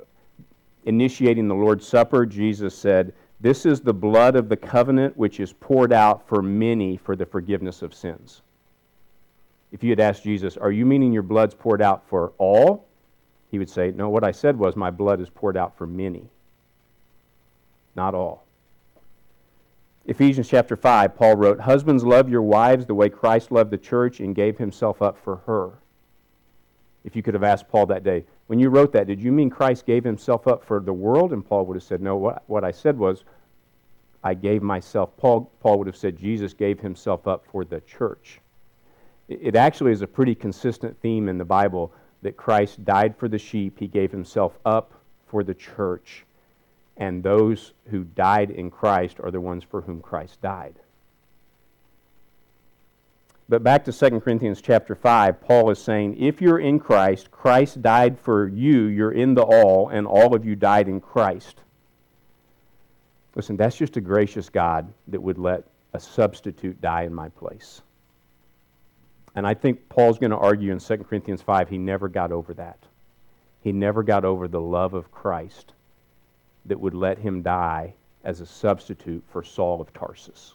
initiating 0.85 1.47
the 1.47 1.55
Lord's 1.55 1.87
Supper, 1.87 2.25
Jesus 2.25 2.75
said, 2.75 3.13
This 3.39 3.65
is 3.65 3.81
the 3.81 3.93
blood 3.93 4.35
of 4.35 4.49
the 4.49 4.57
covenant 4.57 5.15
which 5.15 5.39
is 5.39 5.53
poured 5.53 5.93
out 5.93 6.27
for 6.27 6.41
many 6.41 6.97
for 6.97 7.15
the 7.15 7.25
forgiveness 7.25 7.83
of 7.83 7.93
sins. 7.93 8.41
If 9.71 9.83
you 9.83 9.91
had 9.91 9.99
asked 9.99 10.23
Jesus, 10.23 10.57
Are 10.57 10.71
you 10.71 10.85
meaning 10.85 11.13
your 11.13 11.23
blood's 11.23 11.53
poured 11.53 11.81
out 11.81 12.07
for 12.07 12.33
all? 12.39 12.87
He 13.51 13.59
would 13.59 13.69
say, 13.69 13.91
No, 13.91 14.09
what 14.09 14.23
I 14.23 14.31
said 14.31 14.57
was, 14.57 14.75
My 14.75 14.89
blood 14.89 15.21
is 15.21 15.29
poured 15.29 15.57
out 15.57 15.77
for 15.77 15.85
many, 15.85 16.29
not 17.95 18.15
all. 18.15 18.46
Ephesians 20.07 20.47
chapter 20.47 20.77
5, 20.77 21.17
Paul 21.17 21.35
wrote, 21.35 21.59
Husbands, 21.59 22.05
love 22.05 22.29
your 22.29 22.41
wives 22.41 22.85
the 22.85 22.95
way 22.95 23.09
Christ 23.09 23.51
loved 23.51 23.71
the 23.71 23.77
church 23.77 24.21
and 24.21 24.33
gave 24.33 24.57
himself 24.57 25.01
up 25.01 25.17
for 25.21 25.35
her. 25.45 25.71
If 27.03 27.13
you 27.13 27.21
could 27.21 27.33
have 27.33 27.43
asked 27.43 27.67
Paul 27.67 27.87
that 27.87 28.05
day, 28.05 28.23
when 28.47 28.57
you 28.57 28.69
wrote 28.69 28.93
that, 28.93 29.07
did 29.07 29.21
you 29.21 29.33
mean 29.33 29.49
Christ 29.49 29.85
gave 29.85 30.05
himself 30.05 30.47
up 30.47 30.63
for 30.63 30.79
the 30.79 30.93
world? 30.93 31.33
And 31.33 31.45
Paul 31.45 31.65
would 31.65 31.75
have 31.75 31.83
said, 31.83 32.01
No, 32.01 32.15
what, 32.15 32.43
what 32.47 32.63
I 32.63 32.71
said 32.71 32.97
was, 32.97 33.25
I 34.23 34.33
gave 34.33 34.63
myself. 34.63 35.09
Paul, 35.17 35.51
Paul 35.59 35.77
would 35.79 35.87
have 35.87 35.97
said, 35.97 36.17
Jesus 36.17 36.53
gave 36.53 36.79
himself 36.79 37.27
up 37.27 37.43
for 37.51 37.65
the 37.65 37.81
church. 37.81 38.39
It, 39.27 39.39
it 39.41 39.55
actually 39.57 39.91
is 39.91 40.01
a 40.01 40.07
pretty 40.07 40.35
consistent 40.35 40.97
theme 41.01 41.27
in 41.27 41.37
the 41.37 41.45
Bible 41.45 41.91
that 42.21 42.37
Christ 42.37 42.85
died 42.85 43.13
for 43.17 43.27
the 43.27 43.37
sheep, 43.37 43.77
he 43.77 43.87
gave 43.87 44.11
himself 44.11 44.57
up 44.65 44.93
for 45.27 45.43
the 45.43 45.53
church 45.53 46.23
and 46.97 47.23
those 47.23 47.73
who 47.89 48.03
died 48.03 48.49
in 48.49 48.71
Christ 48.71 49.19
are 49.19 49.31
the 49.31 49.39
ones 49.39 49.63
for 49.63 49.81
whom 49.81 50.01
Christ 50.01 50.41
died. 50.41 50.75
But 53.49 53.63
back 53.63 53.85
to 53.85 53.93
2 53.93 54.19
Corinthians 54.19 54.61
chapter 54.61 54.93
5, 54.93 55.39
Paul 55.39 55.69
is 55.69 55.79
saying, 55.79 56.17
if 56.17 56.41
you're 56.41 56.59
in 56.59 56.79
Christ, 56.79 57.31
Christ 57.31 57.81
died 57.81 58.19
for 58.19 58.47
you, 58.47 58.85
you're 58.85 59.13
in 59.13 59.35
the 59.35 59.43
all, 59.43 59.87
and 59.87 60.05
all 60.05 60.35
of 60.35 60.43
you 60.43 60.55
died 60.55 60.89
in 60.89 60.99
Christ. 60.99 61.61
Listen, 63.35 63.55
that's 63.55 63.77
just 63.77 63.95
a 63.95 64.01
gracious 64.01 64.49
God 64.49 64.91
that 65.07 65.21
would 65.21 65.37
let 65.37 65.63
a 65.93 65.99
substitute 65.99 66.81
die 66.81 67.03
in 67.03 67.13
my 67.13 67.29
place. 67.29 67.81
And 69.35 69.47
I 69.47 69.53
think 69.53 69.87
Paul's 69.87 70.17
going 70.17 70.31
to 70.31 70.37
argue 70.37 70.73
in 70.73 70.79
2 70.79 70.97
Corinthians 70.97 71.41
5 71.41 71.69
he 71.69 71.77
never 71.77 72.09
got 72.09 72.31
over 72.31 72.53
that. 72.55 72.79
He 73.61 73.71
never 73.71 74.03
got 74.03 74.25
over 74.25 74.47
the 74.47 74.59
love 74.59 74.93
of 74.93 75.11
Christ 75.11 75.73
that 76.67 76.79
would 76.79 76.93
let 76.93 77.17
him 77.17 77.41
die 77.41 77.93
as 78.23 78.41
a 78.41 78.45
substitute 78.45 79.23
for 79.29 79.43
Saul 79.43 79.81
of 79.81 79.93
Tarsus. 79.93 80.53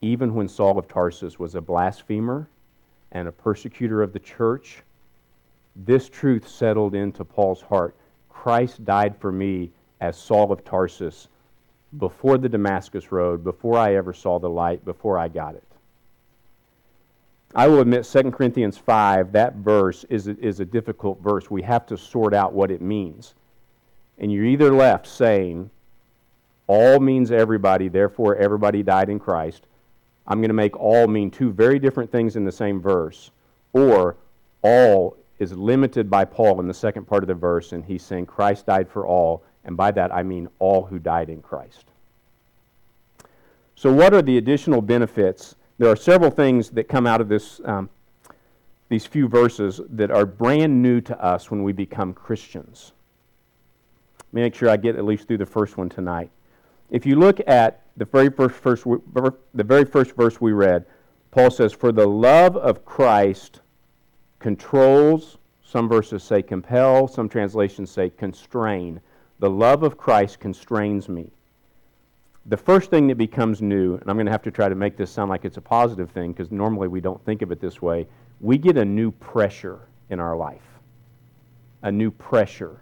Even 0.00 0.34
when 0.34 0.48
Saul 0.48 0.78
of 0.78 0.88
Tarsus 0.88 1.38
was 1.38 1.54
a 1.54 1.60
blasphemer 1.60 2.48
and 3.12 3.28
a 3.28 3.32
persecutor 3.32 4.02
of 4.02 4.12
the 4.12 4.18
church, 4.18 4.82
this 5.74 6.08
truth 6.08 6.46
settled 6.46 6.94
into 6.94 7.24
Paul's 7.24 7.62
heart. 7.62 7.96
Christ 8.28 8.84
died 8.84 9.16
for 9.18 9.32
me 9.32 9.70
as 10.00 10.16
Saul 10.16 10.52
of 10.52 10.64
Tarsus 10.64 11.28
before 11.98 12.38
the 12.38 12.48
Damascus 12.48 13.12
Road, 13.12 13.44
before 13.44 13.78
I 13.78 13.94
ever 13.94 14.12
saw 14.12 14.38
the 14.38 14.50
light, 14.50 14.84
before 14.84 15.18
I 15.18 15.28
got 15.28 15.54
it. 15.54 15.64
I 17.54 17.68
will 17.68 17.80
admit 17.80 18.04
2 18.04 18.30
Corinthians 18.30 18.78
5, 18.78 19.32
that 19.32 19.56
verse 19.56 20.04
is 20.08 20.26
a, 20.26 20.38
is 20.38 20.60
a 20.60 20.64
difficult 20.64 21.20
verse. 21.20 21.50
We 21.50 21.62
have 21.62 21.86
to 21.86 21.98
sort 21.98 22.32
out 22.32 22.54
what 22.54 22.70
it 22.70 22.80
means 22.80 23.34
and 24.22 24.32
you're 24.32 24.46
either 24.46 24.72
left 24.72 25.06
saying, 25.08 25.68
all 26.68 27.00
means 27.00 27.32
everybody, 27.32 27.88
therefore 27.88 28.36
everybody 28.36 28.82
died 28.82 29.10
in 29.10 29.18
Christ. 29.18 29.66
I'm 30.28 30.38
going 30.38 30.48
to 30.48 30.54
make 30.54 30.78
all 30.78 31.08
mean 31.08 31.28
two 31.30 31.52
very 31.52 31.80
different 31.80 32.10
things 32.10 32.36
in 32.36 32.44
the 32.44 32.52
same 32.52 32.80
verse. 32.80 33.32
Or 33.72 34.16
all 34.62 35.16
is 35.40 35.52
limited 35.52 36.08
by 36.08 36.24
Paul 36.24 36.60
in 36.60 36.68
the 36.68 36.74
second 36.74 37.06
part 37.06 37.24
of 37.24 37.26
the 37.26 37.34
verse, 37.34 37.72
and 37.72 37.84
he's 37.84 38.04
saying 38.04 38.26
Christ 38.26 38.66
died 38.66 38.88
for 38.88 39.08
all, 39.08 39.42
and 39.64 39.76
by 39.76 39.90
that 39.90 40.14
I 40.14 40.22
mean 40.22 40.48
all 40.60 40.84
who 40.84 41.00
died 41.00 41.28
in 41.28 41.42
Christ. 41.42 41.86
So, 43.74 43.92
what 43.92 44.14
are 44.14 44.22
the 44.22 44.38
additional 44.38 44.80
benefits? 44.80 45.56
There 45.78 45.90
are 45.90 45.96
several 45.96 46.30
things 46.30 46.70
that 46.70 46.84
come 46.84 47.08
out 47.08 47.20
of 47.20 47.28
this, 47.28 47.60
um, 47.64 47.90
these 48.88 49.04
few 49.04 49.26
verses 49.26 49.80
that 49.90 50.12
are 50.12 50.24
brand 50.24 50.80
new 50.80 51.00
to 51.00 51.20
us 51.20 51.50
when 51.50 51.64
we 51.64 51.72
become 51.72 52.14
Christians 52.14 52.92
make 54.32 54.54
sure 54.54 54.68
I 54.68 54.76
get 54.76 54.96
at 54.96 55.04
least 55.04 55.28
through 55.28 55.38
the 55.38 55.46
first 55.46 55.76
one 55.76 55.88
tonight. 55.88 56.30
If 56.90 57.06
you 57.06 57.16
look 57.16 57.40
at 57.46 57.82
the 57.96 58.04
very 58.04 58.30
first, 58.30 58.54
first 58.54 58.84
the 58.84 59.64
very 59.64 59.84
first 59.84 60.14
verse 60.16 60.40
we 60.40 60.52
read, 60.52 60.84
Paul 61.30 61.50
says, 61.50 61.72
"For 61.72 61.92
the 61.92 62.06
love 62.06 62.56
of 62.56 62.84
Christ 62.84 63.60
controls." 64.38 65.38
Some 65.62 65.88
verses 65.88 66.22
say 66.22 66.42
compel. 66.42 67.08
Some 67.08 67.30
translations 67.30 67.90
say 67.90 68.10
constrain. 68.10 69.00
The 69.38 69.48
love 69.48 69.82
of 69.82 69.96
Christ 69.96 70.38
constrains 70.38 71.08
me. 71.08 71.30
The 72.46 72.56
first 72.56 72.90
thing 72.90 73.06
that 73.06 73.16
becomes 73.16 73.62
new, 73.62 73.94
and 73.94 74.10
I'm 74.10 74.16
going 74.16 74.26
to 74.26 74.32
have 74.32 74.42
to 74.42 74.50
try 74.50 74.68
to 74.68 74.74
make 74.74 74.96
this 74.96 75.10
sound 75.10 75.30
like 75.30 75.44
it's 75.46 75.56
a 75.56 75.62
positive 75.62 76.10
thing 76.10 76.32
because 76.32 76.50
normally 76.50 76.88
we 76.88 77.00
don't 77.00 77.24
think 77.24 77.40
of 77.40 77.52
it 77.52 77.60
this 77.60 77.80
way, 77.80 78.06
we 78.40 78.58
get 78.58 78.76
a 78.76 78.84
new 78.84 79.12
pressure 79.12 79.78
in 80.10 80.20
our 80.20 80.36
life. 80.36 80.78
A 81.82 81.90
new 81.90 82.10
pressure 82.10 82.81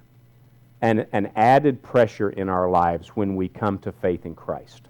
an, 0.83 1.07
an 1.13 1.31
added 1.37 1.83
pressure 1.83 2.31
in 2.31 2.49
our 2.49 2.69
lives 2.69 3.09
when 3.09 3.37
we 3.37 3.49
come 3.49 3.79
to 3.79 3.93
faith 3.93 4.25
in 4.25 4.35
Christ. 4.35 4.83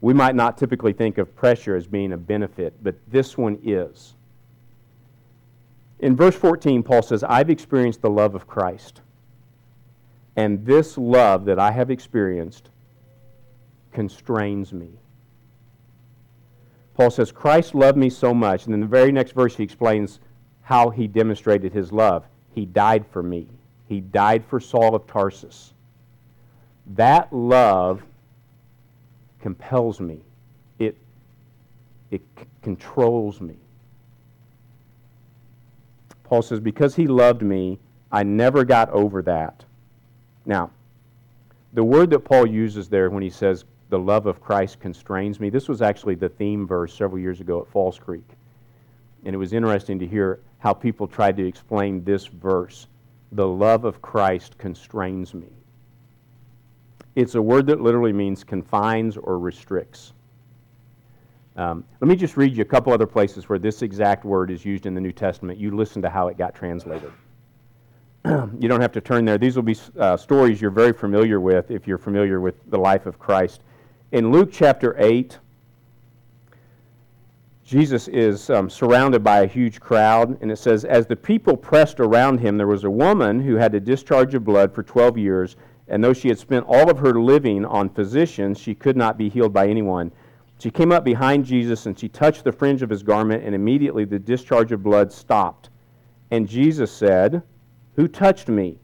We 0.00 0.14
might 0.14 0.34
not 0.34 0.58
typically 0.58 0.92
think 0.92 1.18
of 1.18 1.34
pressure 1.34 1.74
as 1.74 1.86
being 1.86 2.12
a 2.12 2.16
benefit, 2.16 2.74
but 2.82 2.94
this 3.08 3.36
one 3.36 3.58
is. 3.64 4.14
In 5.98 6.14
verse 6.14 6.36
14, 6.36 6.82
Paul 6.82 7.02
says, 7.02 7.24
I've 7.24 7.50
experienced 7.50 8.02
the 8.02 8.10
love 8.10 8.34
of 8.34 8.46
Christ. 8.46 9.00
And 10.36 10.64
this 10.66 10.98
love 10.98 11.46
that 11.46 11.58
I 11.58 11.70
have 11.70 11.90
experienced 11.90 12.68
constrains 13.92 14.72
me. 14.74 14.90
Paul 16.94 17.10
says, 17.10 17.32
Christ 17.32 17.74
loved 17.74 17.96
me 17.96 18.10
so 18.10 18.34
much. 18.34 18.66
And 18.66 18.74
in 18.74 18.80
the 18.80 18.86
very 18.86 19.12
next 19.12 19.32
verse, 19.32 19.56
he 19.56 19.62
explains 19.62 20.20
how 20.60 20.90
he 20.90 21.06
demonstrated 21.06 21.72
his 21.72 21.92
love. 21.92 22.24
He 22.54 22.66
died 22.66 23.06
for 23.10 23.22
me, 23.22 23.48
he 23.88 24.00
died 24.00 24.44
for 24.44 24.60
Saul 24.60 24.94
of 24.94 25.06
Tarsus. 25.06 25.72
That 26.94 27.32
love 27.32 28.02
compels 29.40 30.00
me, 30.00 30.20
it, 30.78 30.96
it 32.10 32.22
c- 32.38 32.44
controls 32.62 33.40
me. 33.40 33.56
Paul 36.24 36.42
says, 36.42 36.60
Because 36.60 36.94
he 36.96 37.06
loved 37.06 37.42
me, 37.42 37.78
I 38.10 38.22
never 38.22 38.64
got 38.64 38.90
over 38.90 39.22
that. 39.22 39.64
Now, 40.44 40.70
the 41.72 41.84
word 41.84 42.10
that 42.10 42.20
Paul 42.20 42.46
uses 42.46 42.88
there 42.88 43.10
when 43.10 43.22
he 43.22 43.30
says, 43.30 43.64
the 43.88 43.98
love 43.98 44.26
of 44.26 44.40
Christ 44.40 44.80
constrains 44.80 45.38
me, 45.38 45.50
this 45.50 45.68
was 45.68 45.82
actually 45.82 46.16
the 46.16 46.28
theme 46.28 46.66
verse 46.66 46.92
several 46.94 47.20
years 47.20 47.40
ago 47.40 47.60
at 47.60 47.68
Falls 47.68 47.98
Creek. 47.98 48.28
And 49.24 49.34
it 49.34 49.38
was 49.38 49.52
interesting 49.52 49.98
to 50.00 50.06
hear 50.06 50.40
how 50.58 50.72
people 50.72 51.06
tried 51.06 51.36
to 51.36 51.46
explain 51.46 52.02
this 52.02 52.26
verse 52.26 52.88
the 53.32 53.46
love 53.46 53.84
of 53.84 54.00
Christ 54.00 54.56
constrains 54.58 55.34
me. 55.34 55.48
It's 57.14 57.34
a 57.34 57.42
word 57.42 57.66
that 57.66 57.80
literally 57.80 58.12
means 58.12 58.44
confines 58.44 59.16
or 59.16 59.38
restricts. 59.38 60.12
Um, 61.56 61.84
let 62.00 62.08
me 62.08 62.16
just 62.16 62.36
read 62.36 62.54
you 62.54 62.62
a 62.62 62.66
couple 62.66 62.92
other 62.92 63.06
places 63.06 63.48
where 63.48 63.58
this 63.58 63.80
exact 63.80 64.24
word 64.24 64.50
is 64.50 64.64
used 64.64 64.84
in 64.84 64.94
the 64.94 65.00
New 65.00 65.12
Testament. 65.12 65.58
You 65.58 65.74
listen 65.74 66.02
to 66.02 66.10
how 66.10 66.28
it 66.28 66.36
got 66.36 66.54
translated. 66.54 67.10
you 68.26 68.68
don't 68.68 68.82
have 68.82 68.92
to 68.92 69.00
turn 69.00 69.24
there. 69.24 69.38
These 69.38 69.56
will 69.56 69.62
be 69.62 69.76
uh, 69.98 70.18
stories 70.18 70.60
you're 70.60 70.70
very 70.70 70.92
familiar 70.92 71.40
with 71.40 71.70
if 71.70 71.86
you're 71.86 71.96
familiar 71.96 72.40
with 72.40 72.56
the 72.70 72.78
life 72.78 73.06
of 73.06 73.18
Christ. 73.18 73.62
In 74.12 74.30
Luke 74.30 74.50
chapter 74.52 74.94
8, 74.98 75.38
Jesus 77.66 78.06
is 78.06 78.48
um, 78.48 78.70
surrounded 78.70 79.24
by 79.24 79.40
a 79.40 79.46
huge 79.46 79.80
crowd, 79.80 80.40
and 80.40 80.52
it 80.52 80.56
says, 80.56 80.84
As 80.84 81.08
the 81.08 81.16
people 81.16 81.56
pressed 81.56 81.98
around 81.98 82.38
him, 82.38 82.56
there 82.56 82.68
was 82.68 82.84
a 82.84 82.90
woman 82.90 83.40
who 83.40 83.56
had 83.56 83.74
a 83.74 83.80
discharge 83.80 84.34
of 84.34 84.44
blood 84.44 84.72
for 84.72 84.84
12 84.84 85.18
years, 85.18 85.56
and 85.88 86.02
though 86.02 86.12
she 86.12 86.28
had 86.28 86.38
spent 86.38 86.64
all 86.68 86.88
of 86.88 87.00
her 87.00 87.20
living 87.20 87.64
on 87.64 87.88
physicians, 87.88 88.60
she 88.60 88.72
could 88.72 88.96
not 88.96 89.18
be 89.18 89.28
healed 89.28 89.52
by 89.52 89.66
anyone. 89.66 90.12
She 90.60 90.70
came 90.70 90.92
up 90.92 91.02
behind 91.02 91.44
Jesus 91.44 91.86
and 91.86 91.98
she 91.98 92.08
touched 92.08 92.44
the 92.44 92.52
fringe 92.52 92.82
of 92.82 92.90
his 92.90 93.02
garment, 93.02 93.42
and 93.42 93.52
immediately 93.52 94.04
the 94.04 94.20
discharge 94.20 94.70
of 94.70 94.84
blood 94.84 95.10
stopped. 95.10 95.70
And 96.30 96.48
Jesus 96.48 96.92
said, 96.92 97.42
who 97.96 98.06
touched 98.06 98.48
me? 98.48 98.78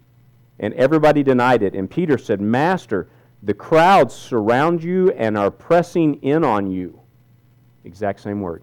And 0.58 0.74
everybody 0.74 1.22
denied 1.22 1.62
it. 1.62 1.74
And 1.74 1.88
Peter 1.88 2.18
said, 2.18 2.40
Master, 2.40 3.08
the 3.44 3.54
crowds 3.54 4.14
surround 4.14 4.82
you 4.82 5.12
and 5.12 5.38
are 5.38 5.50
pressing 5.50 6.16
in 6.16 6.42
on 6.42 6.68
you. 6.70 6.98
Exact 7.84 8.20
same 8.20 8.40
word. 8.40 8.62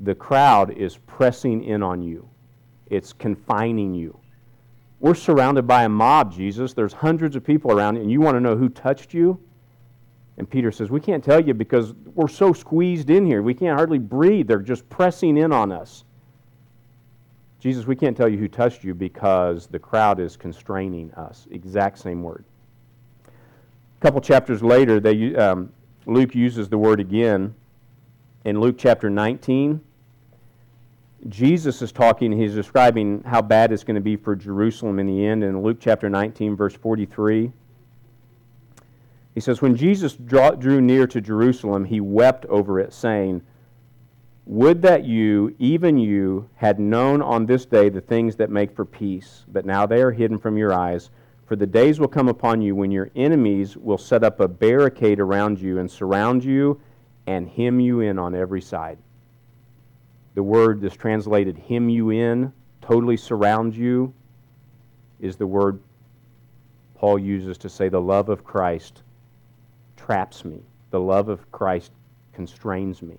The 0.00 0.14
crowd 0.14 0.76
is 0.76 0.98
pressing 1.06 1.64
in 1.64 1.82
on 1.82 2.02
you, 2.02 2.28
it's 2.86 3.12
confining 3.12 3.94
you. 3.94 4.18
We're 4.98 5.14
surrounded 5.14 5.66
by 5.66 5.84
a 5.84 5.88
mob, 5.88 6.32
Jesus. 6.32 6.72
There's 6.72 6.92
hundreds 6.92 7.36
of 7.36 7.44
people 7.44 7.70
around, 7.70 7.98
and 7.98 8.10
you 8.10 8.20
want 8.20 8.36
to 8.36 8.40
know 8.40 8.56
who 8.56 8.68
touched 8.68 9.12
you? 9.12 9.38
And 10.38 10.48
Peter 10.48 10.70
says, 10.70 10.90
We 10.90 11.00
can't 11.00 11.22
tell 11.24 11.40
you 11.40 11.54
because 11.54 11.92
we're 12.14 12.28
so 12.28 12.52
squeezed 12.52 13.10
in 13.10 13.24
here. 13.24 13.42
We 13.42 13.54
can't 13.54 13.76
hardly 13.76 13.98
breathe. 13.98 14.48
They're 14.48 14.58
just 14.58 14.88
pressing 14.88 15.36
in 15.36 15.52
on 15.52 15.72
us. 15.72 16.04
Jesus, 17.58 17.86
we 17.86 17.96
can't 17.96 18.16
tell 18.16 18.28
you 18.28 18.38
who 18.38 18.48
touched 18.48 18.84
you 18.84 18.94
because 18.94 19.66
the 19.66 19.78
crowd 19.78 20.20
is 20.20 20.36
constraining 20.36 21.12
us. 21.14 21.46
Exact 21.50 21.98
same 21.98 22.22
word. 22.22 22.44
A 23.26 24.00
couple 24.00 24.20
chapters 24.20 24.62
later, 24.62 25.00
they, 25.00 25.34
um, 25.36 25.72
Luke 26.04 26.34
uses 26.34 26.68
the 26.68 26.78
word 26.78 27.00
again. 27.00 27.54
In 28.44 28.60
Luke 28.60 28.76
chapter 28.78 29.10
19, 29.10 29.80
Jesus 31.28 31.82
is 31.82 31.92
talking, 31.92 32.32
he's 32.32 32.54
describing 32.54 33.22
how 33.24 33.42
bad 33.42 33.72
it's 33.72 33.84
going 33.84 33.96
to 33.96 34.00
be 34.00 34.16
for 34.16 34.36
Jerusalem 34.36 34.98
in 34.98 35.06
the 35.06 35.26
end. 35.26 35.42
In 35.42 35.62
Luke 35.62 35.78
chapter 35.80 36.08
19, 36.08 36.56
verse 36.56 36.74
43, 36.74 37.52
he 39.34 39.40
says, 39.40 39.60
When 39.60 39.76
Jesus 39.76 40.14
drew 40.14 40.80
near 40.80 41.06
to 41.06 41.20
Jerusalem, 41.20 41.84
he 41.84 42.00
wept 42.00 42.46
over 42.46 42.78
it, 42.80 42.92
saying, 42.92 43.42
would 44.46 44.80
that 44.82 45.04
you, 45.04 45.56
even 45.58 45.98
you, 45.98 46.48
had 46.54 46.78
known 46.78 47.20
on 47.20 47.46
this 47.46 47.66
day 47.66 47.88
the 47.88 48.00
things 48.00 48.36
that 48.36 48.48
make 48.48 48.70
for 48.76 48.84
peace, 48.84 49.44
but 49.48 49.66
now 49.66 49.86
they 49.86 50.00
are 50.00 50.12
hidden 50.12 50.38
from 50.38 50.56
your 50.56 50.72
eyes. 50.72 51.10
For 51.46 51.56
the 51.56 51.66
days 51.66 51.98
will 51.98 52.06
come 52.06 52.28
upon 52.28 52.62
you 52.62 52.76
when 52.76 52.92
your 52.92 53.10
enemies 53.16 53.76
will 53.76 53.98
set 53.98 54.22
up 54.22 54.38
a 54.38 54.46
barricade 54.46 55.18
around 55.18 55.60
you 55.60 55.80
and 55.80 55.90
surround 55.90 56.44
you 56.44 56.80
and 57.26 57.48
hem 57.48 57.80
you 57.80 58.00
in 58.00 58.20
on 58.20 58.36
every 58.36 58.60
side. 58.60 58.98
The 60.36 60.42
word 60.42 60.82
that's 60.82 60.94
translated 60.94 61.56
hem 61.66 61.88
you 61.88 62.10
in, 62.10 62.52
totally 62.82 63.16
surround 63.16 63.74
you, 63.74 64.12
is 65.18 65.36
the 65.36 65.46
word 65.46 65.80
Paul 66.94 67.18
uses 67.18 67.56
to 67.56 67.70
say 67.70 67.88
the 67.88 68.02
love 68.02 68.28
of 68.28 68.44
Christ 68.44 69.02
traps 69.96 70.44
me. 70.44 70.60
The 70.90 71.00
love 71.00 71.30
of 71.30 71.50
Christ 71.52 71.90
constrains 72.34 73.00
me. 73.00 73.16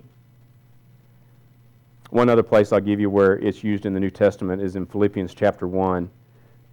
One 2.11 2.29
other 2.29 2.43
place 2.43 2.71
I'll 2.71 2.79
give 2.79 2.99
you 2.99 3.09
where 3.09 3.33
it's 3.39 3.63
used 3.63 3.87
in 3.87 3.95
the 3.95 3.99
New 3.99 4.11
Testament 4.11 4.61
is 4.61 4.75
in 4.75 4.85
Philippians 4.85 5.33
chapter 5.33 5.67
1. 5.67 6.09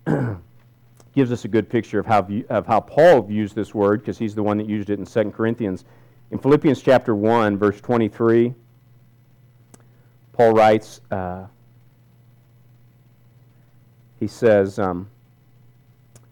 Gives 1.15 1.33
us 1.33 1.47
a 1.47 1.49
good 1.49 1.71
picture 1.71 1.99
of 1.99 2.05
how, 2.05 2.29
of 2.51 2.67
how 2.67 2.81
Paul 2.81 3.23
views 3.23 3.55
this 3.55 3.75
word 3.75 4.01
because 4.01 4.19
he's 4.19 4.35
the 4.35 4.43
one 4.43 4.59
that 4.59 4.69
used 4.69 4.91
it 4.91 4.99
in 4.99 5.07
2 5.07 5.31
Corinthians. 5.31 5.87
In 6.31 6.39
Philippians 6.39 6.83
chapter 6.83 7.15
1, 7.15 7.57
verse 7.57 7.81
23, 7.81 8.55
Paul 10.35 10.53
writes, 10.53 11.01
uh, 11.13 11.47
he 14.19 14.27
says, 14.27 14.81
um, 14.81 15.09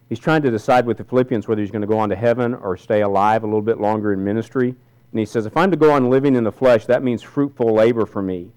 he's 0.09 0.19
trying 0.19 0.41
to 0.41 0.51
decide 0.51 0.85
with 0.85 0.97
the 0.97 1.05
Philippians 1.05 1.47
whether 1.47 1.61
he's 1.61 1.71
going 1.71 1.83
to 1.83 1.87
go 1.87 1.97
on 1.97 2.09
to 2.09 2.15
heaven 2.15 2.53
or 2.53 2.75
stay 2.75 3.01
alive 3.01 3.43
a 3.43 3.47
little 3.47 3.61
bit 3.61 3.79
longer 3.79 4.11
in 4.11 4.21
ministry. 4.21 4.75
And 5.11 5.19
he 5.19 5.25
says, 5.25 5.45
If 5.45 5.55
I'm 5.55 5.71
to 5.71 5.77
go 5.77 5.91
on 5.91 6.09
living 6.09 6.35
in 6.35 6.43
the 6.43 6.51
flesh, 6.51 6.85
that 6.87 7.01
means 7.01 7.21
fruitful 7.21 7.73
labor 7.73 8.05
for 8.05 8.21
me. 8.21 8.51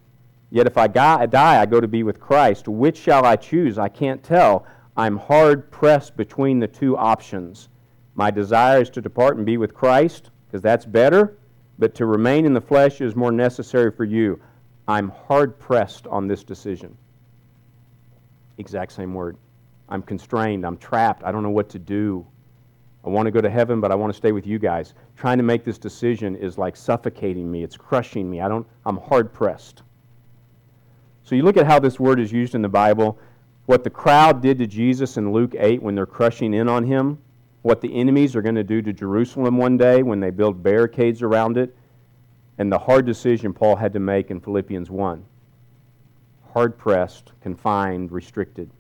Yet 0.50 0.66
if 0.66 0.76
I 0.76 0.88
die, 0.88 1.28
I 1.30 1.66
go 1.66 1.80
to 1.80 1.88
be 1.88 2.02
with 2.02 2.18
Christ. 2.18 2.66
Which 2.66 2.96
shall 2.96 3.24
I 3.24 3.36
choose? 3.36 3.78
I 3.78 3.88
can't 3.88 4.22
tell. 4.24 4.66
I'm 4.96 5.16
hard 5.16 5.70
pressed 5.70 6.16
between 6.16 6.58
the 6.58 6.66
two 6.66 6.96
options. 6.96 7.68
My 8.16 8.32
desire 8.32 8.80
is 8.80 8.90
to 8.90 9.00
depart 9.00 9.36
and 9.36 9.46
be 9.46 9.58
with 9.58 9.74
Christ, 9.74 10.30
because 10.46 10.62
that's 10.62 10.86
better, 10.86 11.36
but 11.78 11.94
to 11.96 12.06
remain 12.06 12.46
in 12.46 12.54
the 12.54 12.60
flesh 12.60 13.00
is 13.00 13.14
more 13.14 13.32
necessary 13.32 13.92
for 13.92 14.04
you. 14.04 14.40
I'm 14.88 15.08
hard 15.08 15.58
pressed 15.58 16.06
on 16.06 16.26
this 16.26 16.44
decision. 16.44 16.96
Exact 18.58 18.92
same 18.92 19.14
word. 19.14 19.36
I'm 19.88 20.02
constrained. 20.02 20.64
I'm 20.64 20.76
trapped. 20.76 21.22
I 21.24 21.32
don't 21.32 21.42
know 21.42 21.50
what 21.50 21.68
to 21.70 21.78
do. 21.78 22.26
I 23.04 23.08
want 23.08 23.26
to 23.26 23.30
go 23.30 23.40
to 23.40 23.50
heaven, 23.50 23.80
but 23.80 23.92
I 23.92 23.94
want 23.94 24.12
to 24.12 24.16
stay 24.16 24.32
with 24.32 24.46
you 24.46 24.58
guys. 24.58 24.94
Trying 25.16 25.38
to 25.38 25.44
make 25.44 25.64
this 25.64 25.78
decision 25.78 26.34
is 26.34 26.58
like 26.58 26.76
suffocating 26.76 27.50
me. 27.50 27.62
It's 27.62 27.76
crushing 27.76 28.28
me. 28.28 28.40
I 28.40 28.48
don't, 28.48 28.66
I'm 28.84 28.96
hard 28.96 29.32
pressed. 29.32 29.82
So 31.22 31.34
you 31.34 31.42
look 31.42 31.56
at 31.56 31.66
how 31.66 31.78
this 31.78 32.00
word 32.00 32.18
is 32.18 32.32
used 32.32 32.54
in 32.54 32.62
the 32.62 32.68
Bible, 32.68 33.18
what 33.66 33.84
the 33.84 33.90
crowd 33.90 34.40
did 34.42 34.58
to 34.58 34.66
Jesus 34.66 35.16
in 35.16 35.32
Luke 35.32 35.54
8 35.56 35.82
when 35.82 35.94
they're 35.94 36.06
crushing 36.06 36.54
in 36.54 36.68
on 36.68 36.84
him, 36.84 37.18
what 37.62 37.80
the 37.80 37.94
enemies 37.94 38.36
are 38.36 38.42
going 38.42 38.54
to 38.54 38.64
do 38.64 38.80
to 38.82 38.92
Jerusalem 38.92 39.56
one 39.56 39.76
day 39.76 40.02
when 40.02 40.20
they 40.20 40.30
build 40.30 40.62
barricades 40.62 41.22
around 41.22 41.56
it, 41.56 41.76
and 42.58 42.72
the 42.72 42.78
hard 42.78 43.06
decision 43.06 43.52
Paul 43.52 43.76
had 43.76 43.92
to 43.92 44.00
make 44.00 44.30
in 44.30 44.40
Philippians 44.40 44.90
1. 44.90 45.24
Hard 46.54 46.78
pressed, 46.78 47.32
confined, 47.42 48.10
restricted. 48.10 48.70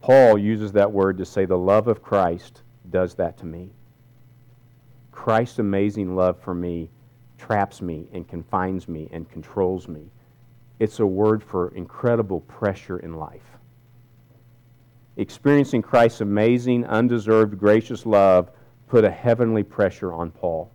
Paul 0.00 0.36
uses 0.36 0.72
that 0.72 0.90
word 0.90 1.18
to 1.18 1.24
say 1.24 1.44
the 1.44 1.56
love 1.56 1.86
of 1.86 2.02
Christ 2.02 2.62
does 2.90 3.14
that 3.14 3.38
to 3.38 3.46
me. 3.46 3.70
Christ's 5.12 5.60
amazing 5.60 6.16
love 6.16 6.40
for 6.40 6.54
me 6.54 6.90
traps 7.38 7.80
me 7.80 8.08
and 8.12 8.26
confines 8.26 8.88
me 8.88 9.08
and 9.12 9.30
controls 9.30 9.86
me. 9.86 10.10
It's 10.80 10.98
a 10.98 11.06
word 11.06 11.44
for 11.44 11.68
incredible 11.76 12.40
pressure 12.40 12.98
in 12.98 13.14
life. 13.14 13.40
Experiencing 15.16 15.82
Christ's 15.82 16.22
amazing, 16.22 16.84
undeserved, 16.86 17.56
gracious 17.56 18.04
love 18.04 18.50
put 18.88 19.04
a 19.04 19.10
heavenly 19.10 19.62
pressure 19.62 20.12
on 20.12 20.32
Paul. 20.32 20.71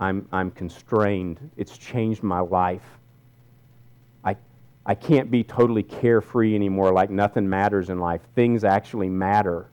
I'm, 0.00 0.28
I'm 0.30 0.50
constrained. 0.50 1.50
It's 1.56 1.76
changed 1.76 2.22
my 2.22 2.40
life. 2.40 2.98
I, 4.24 4.36
I 4.86 4.94
can't 4.94 5.30
be 5.30 5.42
totally 5.42 5.82
carefree 5.82 6.54
anymore, 6.54 6.92
like 6.92 7.10
nothing 7.10 7.48
matters 7.48 7.90
in 7.90 7.98
life. 7.98 8.20
Things 8.34 8.64
actually 8.64 9.08
matter. 9.08 9.68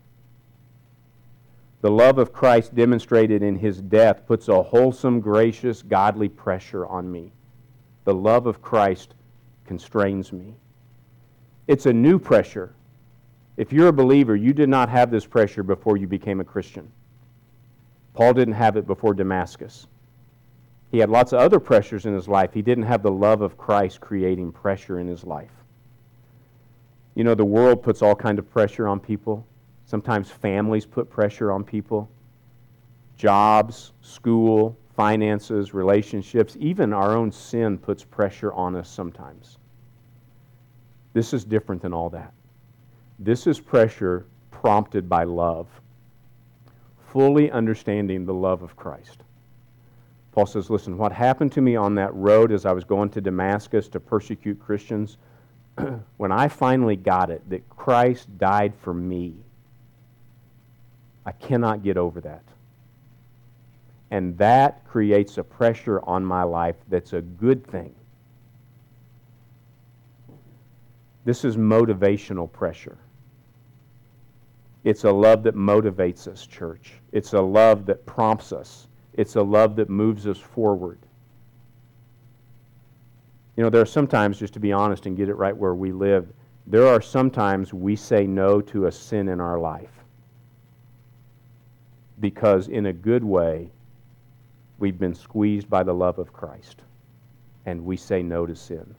The 1.81 1.91
love 1.91 2.17
of 2.17 2.33
Christ 2.33 2.73
demonstrated 2.73 3.43
in 3.43 3.55
his 3.55 3.79
death 3.79 4.25
puts 4.25 4.47
a 4.47 4.63
wholesome, 4.63 5.19
gracious, 5.19 5.83
godly 5.83 6.29
pressure 6.29 6.85
on 6.88 7.11
me. 7.11 7.31
The 8.05 8.13
love 8.13 8.47
of 8.47 8.61
Christ 8.61 9.13
constrains 9.67 10.33
me. 10.33 10.55
It's 11.67 11.85
a 11.85 11.93
new 11.93 12.17
pressure. 12.17 12.73
If 13.57 13.71
you're 13.71 13.88
a 13.88 13.93
believer, 13.93 14.35
you 14.35 14.53
did 14.53 14.69
not 14.69 14.89
have 14.89 15.11
this 15.11 15.25
pressure 15.25 15.63
before 15.63 15.97
you 15.97 16.07
became 16.07 16.39
a 16.39 16.43
Christian. 16.43 16.91
Paul 18.13 18.33
didn't 18.33 18.55
have 18.55 18.77
it 18.77 18.88
before 18.88 19.13
Damascus. 19.13 19.88
He 20.95 20.99
had 20.99 21.10
lots 21.10 21.34
of 21.34 21.39
other 21.41 21.60
pressures 21.60 22.05
in 22.05 22.13
his 22.13 22.29
life. 22.29 22.53
He 22.53 22.62
didn't 22.62 22.86
have 22.86 23.03
the 23.03 23.12
love 23.12 23.41
of 23.41 23.58
Christ 23.58 23.99
creating 23.99 24.53
pressure 24.53 24.97
in 24.97 25.08
his 25.08 25.25
life. 25.25 25.51
You 27.15 27.25
know, 27.25 27.36
the 27.36 27.43
world 27.43 27.84
puts 27.84 28.01
all 28.01 28.15
kind 28.15 28.39
of 28.39 28.49
pressure 28.49 28.88
on 28.88 29.01
people. 29.01 29.45
Sometimes 29.88 30.31
families 30.31 30.86
put 30.86 31.10
pressure 31.10 31.51
on 31.51 31.65
people. 31.65 32.10
Jobs, 33.17 33.91
school, 33.99 34.77
finances, 34.95 35.73
relationships, 35.73 36.55
even 36.62 36.93
our 36.93 37.13
own 37.17 37.29
sin 37.29 37.77
puts 37.77 38.05
pressure 38.05 38.53
on 38.53 38.77
us 38.77 38.89
sometimes. 38.89 39.58
This 41.12 41.34
is 41.34 41.43
different 41.43 41.81
than 41.81 41.91
all 41.91 42.10
that. 42.12 42.31
This 43.19 43.47
is 43.47 43.60
pressure 43.60 44.27
prompted 44.49 45.10
by 45.10 45.25
love, 45.25 45.67
fully 47.12 47.51
understanding 47.51 48.25
the 48.25 48.34
love 48.34 48.63
of 48.63 48.77
Christ. 48.77 49.24
Paul 50.35 50.45
says, 50.45 50.69
Listen, 50.69 50.97
what 50.97 51.13
happened 51.13 51.53
to 51.53 51.61
me 51.61 51.77
on 51.77 51.95
that 51.95 52.13
road 52.13 52.51
as 52.51 52.65
I 52.65 52.73
was 52.73 52.83
going 52.83 53.09
to 53.11 53.21
Damascus 53.21 53.87
to 53.87 54.01
persecute 54.01 54.59
Christians, 54.59 55.15
when 56.17 56.33
I 56.33 56.49
finally 56.49 56.97
got 56.97 57.29
it 57.29 57.49
that 57.49 57.69
Christ 57.69 58.37
died 58.37 58.73
for 58.81 58.93
me, 58.93 59.33
I 61.25 61.31
cannot 61.31 61.83
get 61.83 61.95
over 61.95 62.19
that. 62.19 62.43
And 64.11 64.37
that 64.37 64.85
creates 64.85 65.37
a 65.37 65.43
pressure 65.43 66.01
on 66.03 66.25
my 66.25 66.43
life 66.43 66.75
that's 66.89 67.13
a 67.13 67.21
good 67.21 67.65
thing. 67.65 67.95
This 71.23 71.45
is 71.45 71.55
motivational 71.55 72.51
pressure. 72.51 72.97
It's 74.83 75.05
a 75.05 75.11
love 75.11 75.43
that 75.43 75.55
motivates 75.55 76.27
us, 76.27 76.45
church. 76.45 76.95
It's 77.13 77.31
a 77.31 77.41
love 77.41 77.85
that 77.85 78.05
prompts 78.05 78.51
us. 78.51 78.87
It's 79.15 79.36
a 79.36 79.41
love 79.41 79.75
that 79.78 79.89
moves 79.89 80.28
us 80.28 80.38
forward. 80.38 80.99
You 83.56 83.63
know, 83.63 83.69
there 83.69 83.82
are 83.82 83.86
sometimes, 83.86 84.38
just 84.38 84.54
to 84.54 84.60
be 84.60 84.73
honest 84.73 85.06
and 85.06 85.15
get 85.15 85.30
it 85.30 85.36
right 85.36 85.56
where 85.56 85.73
we 85.73 85.91
live, 85.91 86.28
there 86.67 86.88
are 86.88 87.01
sometimes 87.01 87.73
we 87.73 87.95
say 87.95 88.28
no 88.28 88.60
to 88.62 88.88
a 88.88 88.91
sin 88.91 89.30
in 89.30 89.39
our 89.39 89.58
life 89.58 90.04
because, 92.19 92.67
in 92.67 92.88
a 92.88 92.93
good 92.93 93.23
way, 93.23 93.69
we've 94.80 94.99
been 94.99 95.15
squeezed 95.15 95.69
by 95.69 95.84
the 95.84 95.93
love 95.93 96.19
of 96.19 96.34
Christ 96.34 96.82
and 97.65 97.84
we 97.86 97.97
say 97.97 98.21
no 98.21 98.45
to 98.45 98.56
sin. 98.56 98.95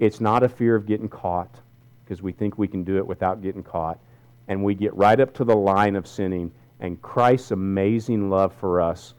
It's 0.00 0.20
not 0.20 0.42
a 0.42 0.48
fear 0.48 0.74
of 0.74 0.86
getting 0.86 1.08
caught 1.08 1.60
because 2.04 2.22
we 2.22 2.32
think 2.32 2.58
we 2.58 2.68
can 2.68 2.84
do 2.84 2.96
it 2.96 3.06
without 3.06 3.42
getting 3.42 3.62
caught. 3.62 3.98
And 4.48 4.62
we 4.62 4.74
get 4.74 4.94
right 4.94 5.18
up 5.20 5.32
to 5.34 5.44
the 5.44 5.56
line 5.56 5.96
of 5.96 6.06
sinning, 6.06 6.52
and 6.84 7.00
Christ's 7.00 7.50
amazing 7.50 8.28
love 8.28 8.52
for 8.60 8.80
us 8.80 9.14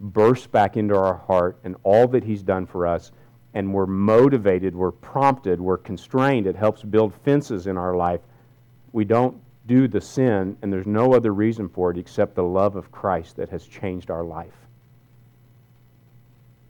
bursts 0.00 0.46
back 0.46 0.78
into 0.78 0.96
our 0.96 1.14
heart 1.14 1.58
and 1.62 1.76
all 1.82 2.08
that 2.08 2.24
He's 2.24 2.42
done 2.42 2.66
for 2.66 2.86
us. 2.86 3.12
And 3.52 3.72
we're 3.72 3.86
motivated, 3.86 4.74
we're 4.74 4.90
prompted, 4.90 5.60
we're 5.60 5.76
constrained. 5.78 6.46
It 6.46 6.56
helps 6.56 6.82
build 6.82 7.12
fences 7.22 7.66
in 7.66 7.76
our 7.76 7.94
life. 7.94 8.20
We 8.92 9.04
don't 9.04 9.36
do 9.66 9.86
the 9.86 10.00
sin, 10.00 10.56
and 10.62 10.72
there's 10.72 10.86
no 10.86 11.12
other 11.12 11.32
reason 11.32 11.68
for 11.68 11.90
it 11.90 11.98
except 11.98 12.34
the 12.34 12.42
love 12.42 12.74
of 12.74 12.90
Christ 12.90 13.36
that 13.36 13.50
has 13.50 13.66
changed 13.66 14.10
our 14.10 14.24
life. 14.24 14.54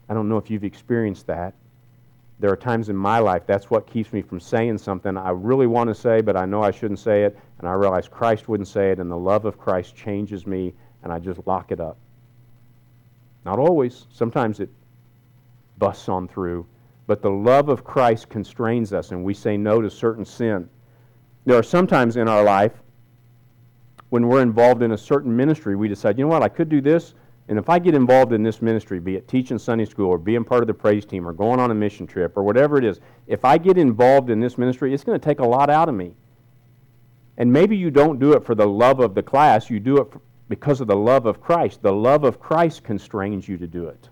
I 0.09 0.15
don't 0.15 0.29
know 0.29 0.37
if 0.37 0.51
you've 0.51 0.65
experienced 0.65 1.29
that. 1.29 1.55
There 2.41 2.51
are 2.51 2.57
times 2.57 2.89
in 2.89 2.97
my 2.97 3.21
life 3.21 3.43
that's 3.47 3.71
what 3.71 3.87
keeps 3.87 4.13
me 4.13 4.21
from 4.21 4.41
saying 4.41 4.79
something 4.79 5.17
I 5.17 5.31
really 5.31 5.69
want 5.69 5.89
to 5.89 5.95
say, 5.95 6.21
but 6.21 6.37
I 6.37 6.45
know 6.45 6.63
I 6.63 6.73
shouldn't 6.73 6.99
say 6.99 7.23
it, 7.23 7.39
and 7.65 7.71
I 7.71 7.73
realize 7.73 8.09
Christ 8.09 8.47
wouldn't 8.47 8.69
say 8.69 8.91
it, 8.91 8.99
and 8.99 9.11
the 9.11 9.17
love 9.17 9.47
of 9.47 9.57
Christ 9.57 9.97
changes 9.97 10.47
me, 10.47 10.75
and 11.03 11.11
I 11.11 11.19
just 11.19 11.41
lock 11.47 11.73
it 11.73 11.81
up. 11.81 11.97
Not 13.47 13.59
always. 13.59 14.07
Sometimes 14.13 14.61
it 14.61 14.69
busts 15.79 16.11
on 16.11 16.29
through. 16.29 16.67
But 17.07 17.23
the 17.23 17.31
love 17.31 17.71
of 17.71 17.83
Christ 17.83 18.29
constrains 18.29 18.93
us, 18.93 19.13
and 19.13 19.25
we 19.25 19.33
say 19.33 19.57
no 19.57 19.81
to 19.81 19.89
certain 19.89 20.27
sin. 20.27 20.69
There 21.47 21.57
are 21.57 21.63
sometimes 21.63 22.19
in 22.19 22.29
our 22.29 22.45
life 22.45 22.83
when 24.11 24.29
we're 24.29 24.43
involved 24.43 24.83
in 24.83 24.93
a 24.93 24.99
certain 24.99 25.35
ministry, 25.35 25.75
we 25.75 25.89
decide, 25.89 26.19
you 26.19 26.25
know 26.27 26.29
what, 26.29 26.43
I 26.43 26.51
could 26.51 26.69
do 26.69 26.83
this, 26.83 27.15
and 27.49 27.59
if 27.59 27.71
I 27.71 27.79
get 27.79 27.95
involved 27.95 28.35
in 28.35 28.43
this 28.43 28.61
ministry, 28.61 29.01
be 29.01 29.17
it 29.17 29.27
teaching 29.27 29.59
Sunday 29.59 29.87
school 29.87 30.11
or 30.11 30.19
being 30.19 30.45
part 30.45 30.63
of 30.63 30.67
the 30.67 30.75
praise 30.75 31.07
team 31.07 31.27
or 31.27 31.33
going 31.33 31.61
on 31.61 31.71
a 31.71 31.75
mission 31.75 32.07
trip 32.07 32.37
or 32.37 32.43
whatever 32.43 32.77
it 32.77 32.85
is, 32.85 33.01
if 33.27 33.43
I 33.43 33.57
get 33.57 33.79
involved 33.79 34.29
in 34.29 34.39
this 34.39 34.59
ministry, 34.59 34.93
it's 34.93 35.03
going 35.03 35.19
to 35.19 35.25
take 35.25 35.41
a 35.41 35.47
lot 35.47 35.71
out 35.71 35.89
of 35.89 35.95
me. 35.95 36.15
And 37.37 37.53
maybe 37.53 37.77
you 37.77 37.91
don't 37.91 38.19
do 38.19 38.33
it 38.33 38.45
for 38.45 38.55
the 38.55 38.67
love 38.67 39.01
of 39.01 39.15
the 39.15 39.23
class, 39.23 39.69
you 39.69 39.81
do 39.81 39.99
it 39.99 40.09
because 40.49 40.81
of 40.81 40.87
the 40.87 40.97
love 40.97 41.27
of 41.27 41.41
Christ. 41.41 41.83
The 41.83 41.93
love 41.93 42.25
of 42.25 42.39
Christ 42.39 42.85
constrains 42.85 43.49
you 43.49 43.57
to 43.59 43.67
do 43.67 43.89
it. 43.89 44.09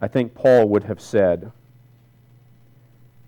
I 0.00 0.08
think 0.08 0.34
Paul 0.34 0.68
would 0.68 0.84
have 0.84 1.00
said, 1.00 1.52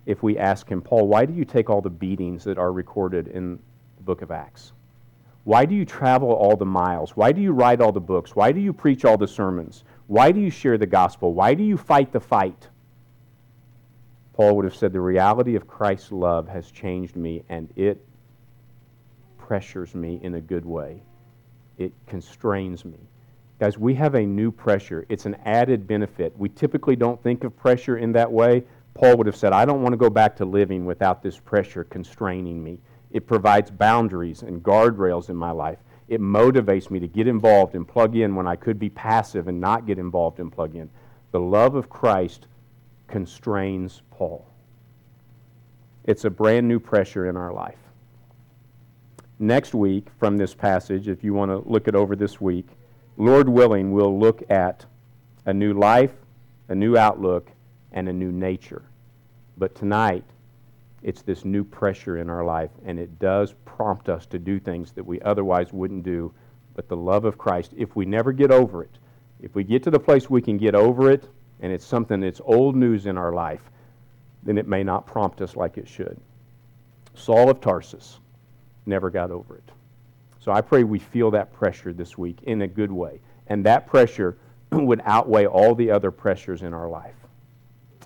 if 0.05 0.23
we 0.23 0.37
ask 0.37 0.69
him, 0.69 0.81
Paul, 0.81 1.07
why 1.07 1.25
do 1.25 1.33
you 1.33 1.45
take 1.45 1.69
all 1.69 1.81
the 1.81 1.89
beatings 1.89 2.43
that 2.45 2.57
are 2.57 2.71
recorded 2.71 3.27
in 3.27 3.59
the 3.97 4.03
book 4.03 4.21
of 4.21 4.31
Acts? 4.31 4.71
Why 5.43 5.65
do 5.65 5.75
you 5.75 5.85
travel 5.85 6.31
all 6.31 6.57
the 6.57 6.65
miles? 6.65 7.15
Why 7.15 7.31
do 7.31 7.41
you 7.41 7.53
write 7.53 7.79
all 7.79 7.91
the 7.91 8.01
books? 8.01 8.35
Why 8.35 8.51
do 8.51 8.59
you 8.59 8.73
preach 8.73 9.05
all 9.05 9.17
the 9.17 9.27
sermons? 9.27 9.85
Why 10.07 10.31
do 10.31 10.39
you 10.39 10.49
share 10.49 10.77
the 10.77 10.85
gospel? 10.85 11.33
Why 11.33 11.53
do 11.53 11.63
you 11.63 11.77
fight 11.77 12.11
the 12.11 12.19
fight? 12.19 12.67
Paul 14.37 14.55
would 14.55 14.65
have 14.65 14.75
said, 14.75 14.93
The 14.93 15.01
reality 15.01 15.55
of 15.55 15.67
Christ's 15.67 16.11
love 16.11 16.47
has 16.47 16.69
changed 16.69 17.15
me, 17.15 17.43
and 17.49 17.73
it 17.75 18.05
pressures 19.39 19.95
me 19.95 20.19
in 20.21 20.35
a 20.35 20.41
good 20.41 20.63
way. 20.63 21.01
It 21.79 21.91
constrains 22.05 22.85
me. 22.85 22.99
Guys, 23.59 23.79
we 23.79 23.95
have 23.95 24.13
a 24.13 24.23
new 24.23 24.51
pressure. 24.51 25.07
It's 25.09 25.25
an 25.25 25.37
added 25.43 25.87
benefit. 25.87 26.37
We 26.37 26.49
typically 26.49 26.95
don't 26.95 27.21
think 27.23 27.43
of 27.45 27.57
pressure 27.57 27.97
in 27.97 28.11
that 28.11 28.31
way. 28.31 28.63
Paul 28.93 29.17
would 29.17 29.25
have 29.25 29.35
said, 29.35 29.53
I 29.53 29.65
don't 29.65 29.81
want 29.81 29.93
to 29.93 29.97
go 29.97 30.11
back 30.11 30.35
to 30.35 30.45
living 30.45 30.85
without 30.85 31.23
this 31.23 31.39
pressure 31.39 31.83
constraining 31.85 32.63
me. 32.63 32.77
It 33.09 33.25
provides 33.25 33.71
boundaries 33.71 34.43
and 34.43 34.61
guardrails 34.61 35.31
in 35.31 35.35
my 35.35 35.49
life. 35.49 35.79
It 36.09 36.21
motivates 36.21 36.91
me 36.91 36.99
to 36.99 37.07
get 37.07 37.27
involved 37.27 37.73
and 37.73 37.87
plug 37.87 38.15
in 38.15 38.35
when 38.35 38.45
I 38.45 38.55
could 38.55 38.77
be 38.77 38.89
passive 38.89 39.47
and 39.47 39.59
not 39.59 39.87
get 39.87 39.97
involved 39.97 40.39
and 40.39 40.51
plug 40.51 40.75
in. 40.75 40.91
The 41.31 41.39
love 41.39 41.73
of 41.73 41.89
Christ 41.89 42.45
constrains 43.07 44.01
Paul. 44.11 44.45
It's 46.03 46.25
a 46.25 46.29
brand 46.29 46.67
new 46.67 46.79
pressure 46.79 47.27
in 47.27 47.35
our 47.35 47.53
life. 47.53 47.77
Next 49.39 49.73
week, 49.75 50.07
from 50.19 50.37
this 50.37 50.53
passage, 50.55 51.07
if 51.07 51.23
you 51.23 51.33
want 51.33 51.51
to 51.51 51.57
look 51.69 51.87
it 51.87 51.95
over 51.95 52.15
this 52.15 52.41
week, 52.41 52.67
Lord 53.17 53.49
willing, 53.49 53.91
we'll 53.91 54.17
look 54.17 54.49
at 54.49 54.85
a 55.45 55.53
new 55.53 55.73
life, 55.73 56.13
a 56.69 56.75
new 56.75 56.97
outlook, 56.97 57.51
and 57.91 58.09
a 58.09 58.13
new 58.13 58.31
nature. 58.31 58.83
But 59.57 59.75
tonight, 59.75 60.23
it's 61.03 61.21
this 61.21 61.45
new 61.45 61.63
pressure 61.63 62.17
in 62.17 62.29
our 62.29 62.43
life, 62.43 62.71
and 62.85 62.99
it 62.99 63.19
does 63.19 63.53
prompt 63.65 64.09
us 64.09 64.25
to 64.27 64.39
do 64.39 64.59
things 64.59 64.91
that 64.93 65.05
we 65.05 65.21
otherwise 65.21 65.71
wouldn't 65.71 66.03
do. 66.03 66.33
But 66.75 66.87
the 66.87 66.97
love 66.97 67.25
of 67.25 67.37
Christ, 67.37 67.73
if 67.77 67.95
we 67.95 68.05
never 68.05 68.31
get 68.31 68.51
over 68.51 68.83
it, 68.83 68.97
if 69.41 69.55
we 69.55 69.63
get 69.63 69.83
to 69.83 69.91
the 69.91 69.99
place 69.99 70.29
we 70.29 70.41
can 70.41 70.57
get 70.57 70.75
over 70.75 71.11
it, 71.11 71.29
and 71.61 71.71
it's 71.71 71.85
something 71.85 72.19
that's 72.19 72.41
old 72.43 72.75
news 72.75 73.05
in 73.05 73.17
our 73.17 73.33
life, 73.33 73.61
then 74.43 74.57
it 74.57 74.67
may 74.67 74.83
not 74.83 75.05
prompt 75.05 75.41
us 75.41 75.55
like 75.55 75.77
it 75.77 75.87
should. 75.87 76.19
Saul 77.15 77.49
of 77.49 77.61
Tarsus 77.61 78.19
never 78.85 79.09
got 79.09 79.31
over 79.31 79.55
it. 79.55 79.71
So 80.39 80.51
I 80.51 80.61
pray 80.61 80.83
we 80.83 80.99
feel 80.99 81.31
that 81.31 81.51
pressure 81.53 81.91
this 81.91 82.17
week 82.17 82.37
in 82.43 82.61
a 82.61 82.67
good 82.67 82.91
way. 82.91 83.19
And 83.47 83.65
that 83.65 83.87
pressure 83.87 84.37
would 84.71 85.01
outweigh 85.05 85.45
all 85.45 85.75
the 85.75 85.91
other 85.91 86.11
pressures 86.11 86.61
in 86.61 86.73
our 86.73 86.87
life. 86.87 87.15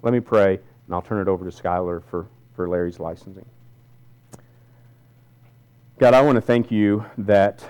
Let 0.01 0.13
me 0.13 0.19
pray, 0.19 0.53
and 0.53 0.95
I'll 0.95 1.01
turn 1.01 1.21
it 1.21 1.27
over 1.27 1.49
to 1.49 1.55
Skylar 1.55 2.03
for 2.03 2.27
for 2.61 2.67
Larry's 2.67 2.99
licensing. 2.99 3.45
God, 5.99 6.13
I 6.13 6.21
want 6.21 6.35
to 6.35 6.41
thank 6.41 6.71
you 6.71 7.05
that 7.19 7.63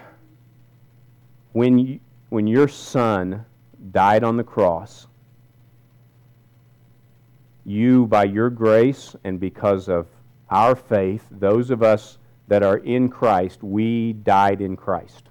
when, 1.53 1.77
you, 1.77 1.99
when 2.29 2.47
your 2.47 2.67
son 2.67 3.45
died 3.91 4.23
on 4.23 4.37
the 4.37 4.43
cross, 4.43 5.07
you, 7.65 8.07
by 8.07 8.23
your 8.23 8.49
grace 8.49 9.15
and 9.23 9.39
because 9.39 9.87
of 9.87 10.07
our 10.49 10.75
faith, 10.75 11.25
those 11.31 11.69
of 11.69 11.83
us 11.83 12.17
that 12.47 12.63
are 12.63 12.77
in 12.77 13.09
Christ, 13.09 13.63
we 13.63 14.13
died 14.13 14.61
in 14.61 14.75
Christ. 14.75 15.29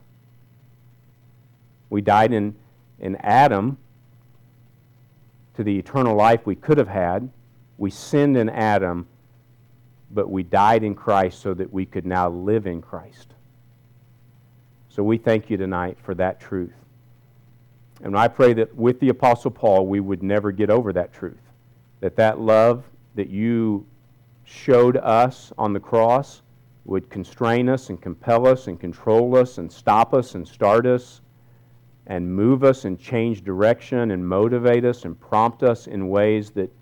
We 1.90 2.01
died 2.01 2.33
in, 2.33 2.55
in 2.99 3.16
Adam 3.16 3.77
to 5.55 5.64
the 5.64 5.79
eternal 5.79 6.16
life 6.16 6.47
we 6.47 6.55
could 6.57 6.79
have 6.79 6.88
had 6.88 7.29
We 7.77 7.90
sinned 7.90 8.37
in 8.37 8.51
Adam, 8.51 9.09
but 10.11 10.31
we 10.31 10.43
died 10.43 10.85
in 10.85 10.95
Christ 10.95 11.40
so 11.40 11.55
that 11.55 11.73
we 11.73 11.87
could 11.87 12.05
now 12.05 12.29
live 12.29 12.66
in 12.66 12.83
Christ. 12.83 13.35
So 14.90 15.03
we 15.03 15.16
thank 15.16 15.49
you 15.49 15.57
tonight 15.57 15.97
for 16.03 16.14
that 16.16 16.40
truth. 16.40 16.75
And 18.03 18.16
I 18.16 18.29
pray 18.29 18.53
that 18.55 18.75
with 18.75 19.01
the 19.01 19.09
Apostle 19.09 19.51
Paul, 19.51 19.87
we 19.87 19.99
would 19.99 20.23
never 20.23 20.53
get 20.53 20.69
over 20.69 20.93
that 20.93 21.12
truth. 21.12 21.50
That 22.01 22.17
that 22.17 22.41
love 22.41 22.85
that 23.15 23.29
you 23.29 23.87
showed 24.45 24.97
us 24.97 25.53
on 25.59 25.73
the 25.73 25.81
cross 25.81 26.43
would 26.85 27.09
constrain 27.11 27.69
us 27.69 27.89
and 27.89 28.01
compel 28.01 28.47
us 28.47 28.67
and 28.67 28.81
control 28.81 29.37
us 29.37 29.59
and 29.59 29.71
stop 29.71 30.15
us 30.15 30.35
and 30.35 30.47
start 30.47 30.87
us 30.87 31.21
and 32.07 32.35
move 32.35 32.65
us 32.65 32.85
and 32.85 32.99
change 32.99 33.45
direction 33.45 34.11
and 34.11 34.27
motivate 34.27 34.85
us 34.85 35.05
and 35.05 35.21
prompt 35.21 35.63
us 35.63 35.87
in 35.87 36.09
ways 36.09 36.51
that 36.51 36.73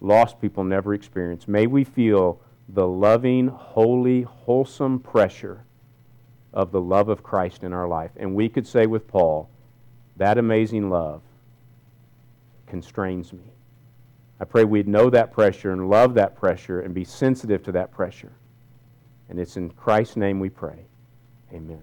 lost 0.00 0.40
people 0.40 0.62
never 0.62 0.94
experience. 0.94 1.48
May 1.48 1.66
we 1.66 1.82
feel 1.82 2.40
the 2.68 2.86
loving, 2.86 3.48
holy, 3.48 4.22
wholesome 4.22 5.00
pressure 5.00 5.64
of 6.52 6.70
the 6.70 6.80
love 6.80 7.08
of 7.08 7.22
Christ 7.22 7.64
in 7.64 7.72
our 7.72 7.88
life. 7.88 8.12
And 8.16 8.34
we 8.34 8.48
could 8.48 8.66
say 8.66 8.86
with 8.86 9.08
Paul, 9.08 9.48
that 10.16 10.38
amazing 10.38 10.90
love 10.90 11.22
constrains 12.66 13.32
me. 13.32 13.55
I 14.38 14.44
pray 14.44 14.64
we'd 14.64 14.88
know 14.88 15.08
that 15.10 15.32
pressure 15.32 15.72
and 15.72 15.88
love 15.88 16.14
that 16.14 16.36
pressure 16.36 16.80
and 16.80 16.94
be 16.94 17.04
sensitive 17.04 17.62
to 17.64 17.72
that 17.72 17.90
pressure. 17.90 18.32
And 19.28 19.38
it's 19.38 19.56
in 19.56 19.70
Christ's 19.70 20.16
name 20.16 20.40
we 20.40 20.50
pray. 20.50 20.86
Amen. 21.52 21.82